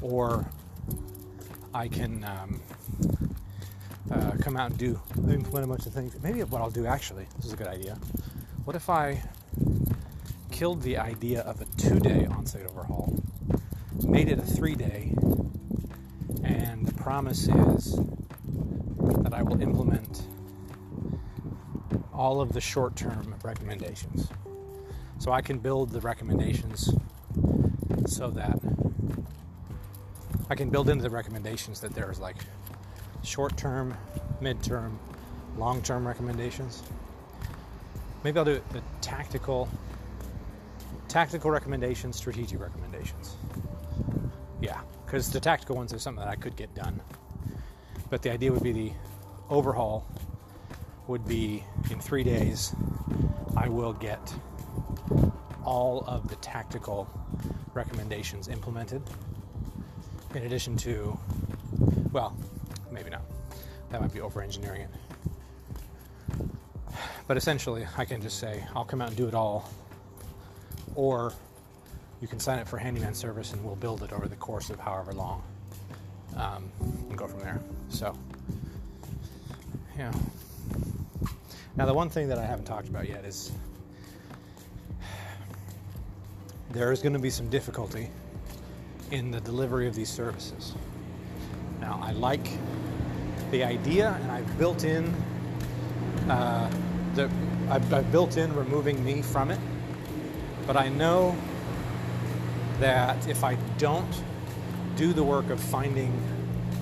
[0.00, 0.44] or
[1.74, 2.60] I can um,
[4.10, 6.14] uh, come out and do implement a bunch of things.
[6.22, 7.98] Maybe what I'll do actually, this is a good idea.
[8.70, 9.20] What if I
[10.52, 13.20] killed the idea of a two-day on-site overhaul,
[14.04, 15.12] made it a three-day,
[16.44, 17.98] and the promise is
[19.24, 20.22] that I will implement
[22.14, 24.28] all of the short-term recommendations.
[25.18, 26.94] So I can build the recommendations
[28.06, 28.56] so that
[30.48, 32.36] I can build into the recommendations that there's like
[33.24, 33.96] short term,
[34.40, 34.96] mid term,
[35.58, 36.84] long term recommendations.
[38.22, 39.68] Maybe I'll do the tactical
[41.08, 43.36] tactical recommendations, strategic recommendations.
[44.60, 47.00] Yeah, because the tactical ones are something that I could get done.
[48.10, 48.92] But the idea would be the
[49.48, 50.06] overhaul
[51.08, 52.72] would be in three days,
[53.56, 54.32] I will get
[55.64, 57.08] all of the tactical
[57.74, 59.02] recommendations implemented.
[60.34, 61.18] In addition to,
[62.12, 62.36] well,
[62.92, 63.22] maybe not.
[63.90, 64.90] That might be over engineering it.
[67.30, 69.70] But essentially, I can just say, I'll come out and do it all.
[70.96, 71.32] Or
[72.20, 74.80] you can sign up for handyman service and we'll build it over the course of
[74.80, 75.40] however long
[76.36, 77.60] um, and go from there.
[77.88, 78.18] So,
[79.96, 80.10] yeah.
[81.76, 83.52] Now, the one thing that I haven't talked about yet is
[86.72, 88.10] there is going to be some difficulty
[89.12, 90.74] in the delivery of these services.
[91.80, 92.48] Now, I like
[93.52, 95.14] the idea, and I've built in
[96.28, 96.68] uh,
[97.70, 99.60] I've, I've built in removing me from it.
[100.66, 101.36] But I know
[102.80, 104.22] that if I don't
[104.96, 106.12] do the work of finding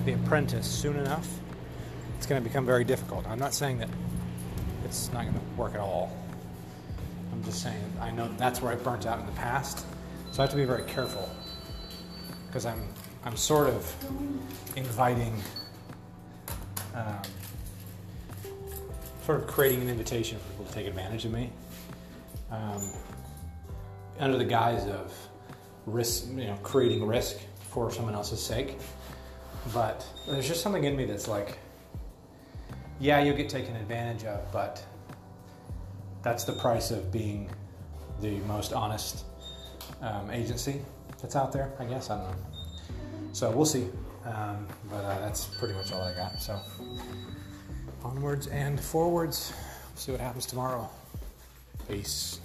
[0.05, 1.27] the apprentice soon enough,
[2.17, 3.25] it's going to become very difficult.
[3.27, 3.89] I'm not saying that
[4.85, 6.15] it's not going to work at all.
[7.31, 9.85] I'm just saying I know that's where I burnt out in the past,
[10.31, 11.29] so I have to be very careful
[12.47, 12.81] because I'm
[13.23, 13.95] I'm sort of
[14.75, 15.33] inviting,
[16.95, 17.21] um,
[19.29, 21.51] sort of creating an invitation for people to take advantage of me,
[22.49, 22.81] um,
[24.17, 25.13] under the guise of
[25.85, 27.37] risk, you know, creating risk
[27.69, 28.79] for someone else's sake.
[29.71, 31.59] But there's just something in me that's like,
[32.99, 34.83] yeah, you'll get taken advantage of, but
[36.23, 37.51] that's the price of being
[38.21, 39.25] the most honest
[40.01, 40.81] um, agency
[41.21, 42.09] that's out there, I guess.
[42.09, 42.35] I don't know.
[43.33, 43.89] So we'll see.
[44.25, 46.41] Um, but uh, that's pretty much all I got.
[46.41, 46.59] So
[48.03, 49.53] onwards and forwards.
[49.93, 50.89] We'll see what happens tomorrow.
[51.87, 52.39] Peace.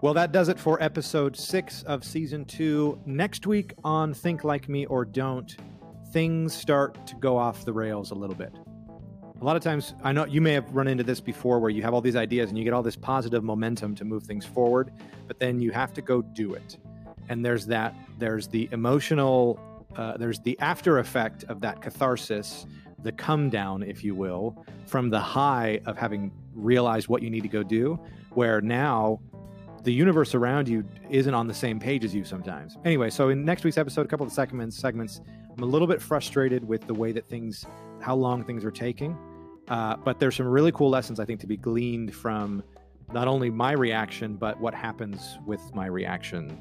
[0.00, 3.00] Well, that does it for episode six of season two.
[3.04, 5.54] Next week on Think Like Me or Don't,
[6.12, 8.52] things start to go off the rails a little bit.
[9.40, 11.80] A lot of times, I know you may have run into this before where you
[11.82, 14.90] have all these ideas and you get all this positive momentum to move things forward,
[15.28, 16.76] but then you have to go do it.
[17.28, 19.60] And there's that, there's the emotional,
[19.94, 22.66] uh, there's the after effect of that catharsis,
[23.04, 27.42] the come down, if you will, from the high of having realized what you need
[27.42, 27.96] to go do,
[28.30, 29.20] where now
[29.84, 32.76] the universe around you isn't on the same page as you sometimes.
[32.84, 35.20] Anyway, so in next week's episode, a couple of segments, segments,
[35.56, 37.64] I'm a little bit frustrated with the way that things,
[38.00, 39.16] how long things are taking.
[39.68, 42.62] Uh, but there's some really cool lessons I think to be gleaned from
[43.12, 46.58] not only my reaction, but what happens with my reaction.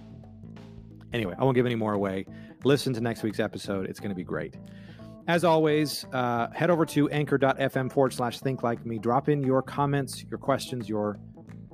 [1.14, 2.26] Anyway, I won't give any more away.
[2.64, 4.56] Listen to next week's episode; it's going to be great.
[5.28, 8.98] As always, uh, head over to anchor.fm forward slash think like me.
[8.98, 11.20] Drop in your comments, your questions, your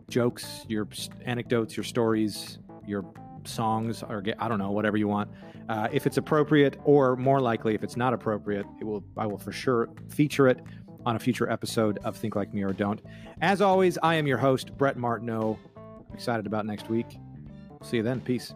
[0.10, 0.88] jokes, your
[1.26, 3.06] anecdotes, your stories, your
[3.46, 5.32] songs, or I don't know, whatever you want.
[5.70, 9.38] Uh, if it's appropriate, or more likely, if it's not appropriate, it will I will
[9.38, 10.60] for sure feature it
[11.06, 13.02] on a future episode of Think Like Me or Don't.
[13.42, 15.58] As always, I am your host, Brett Martineau.
[16.14, 17.18] excited about next week.
[17.82, 18.22] See you then.
[18.22, 18.54] Peace.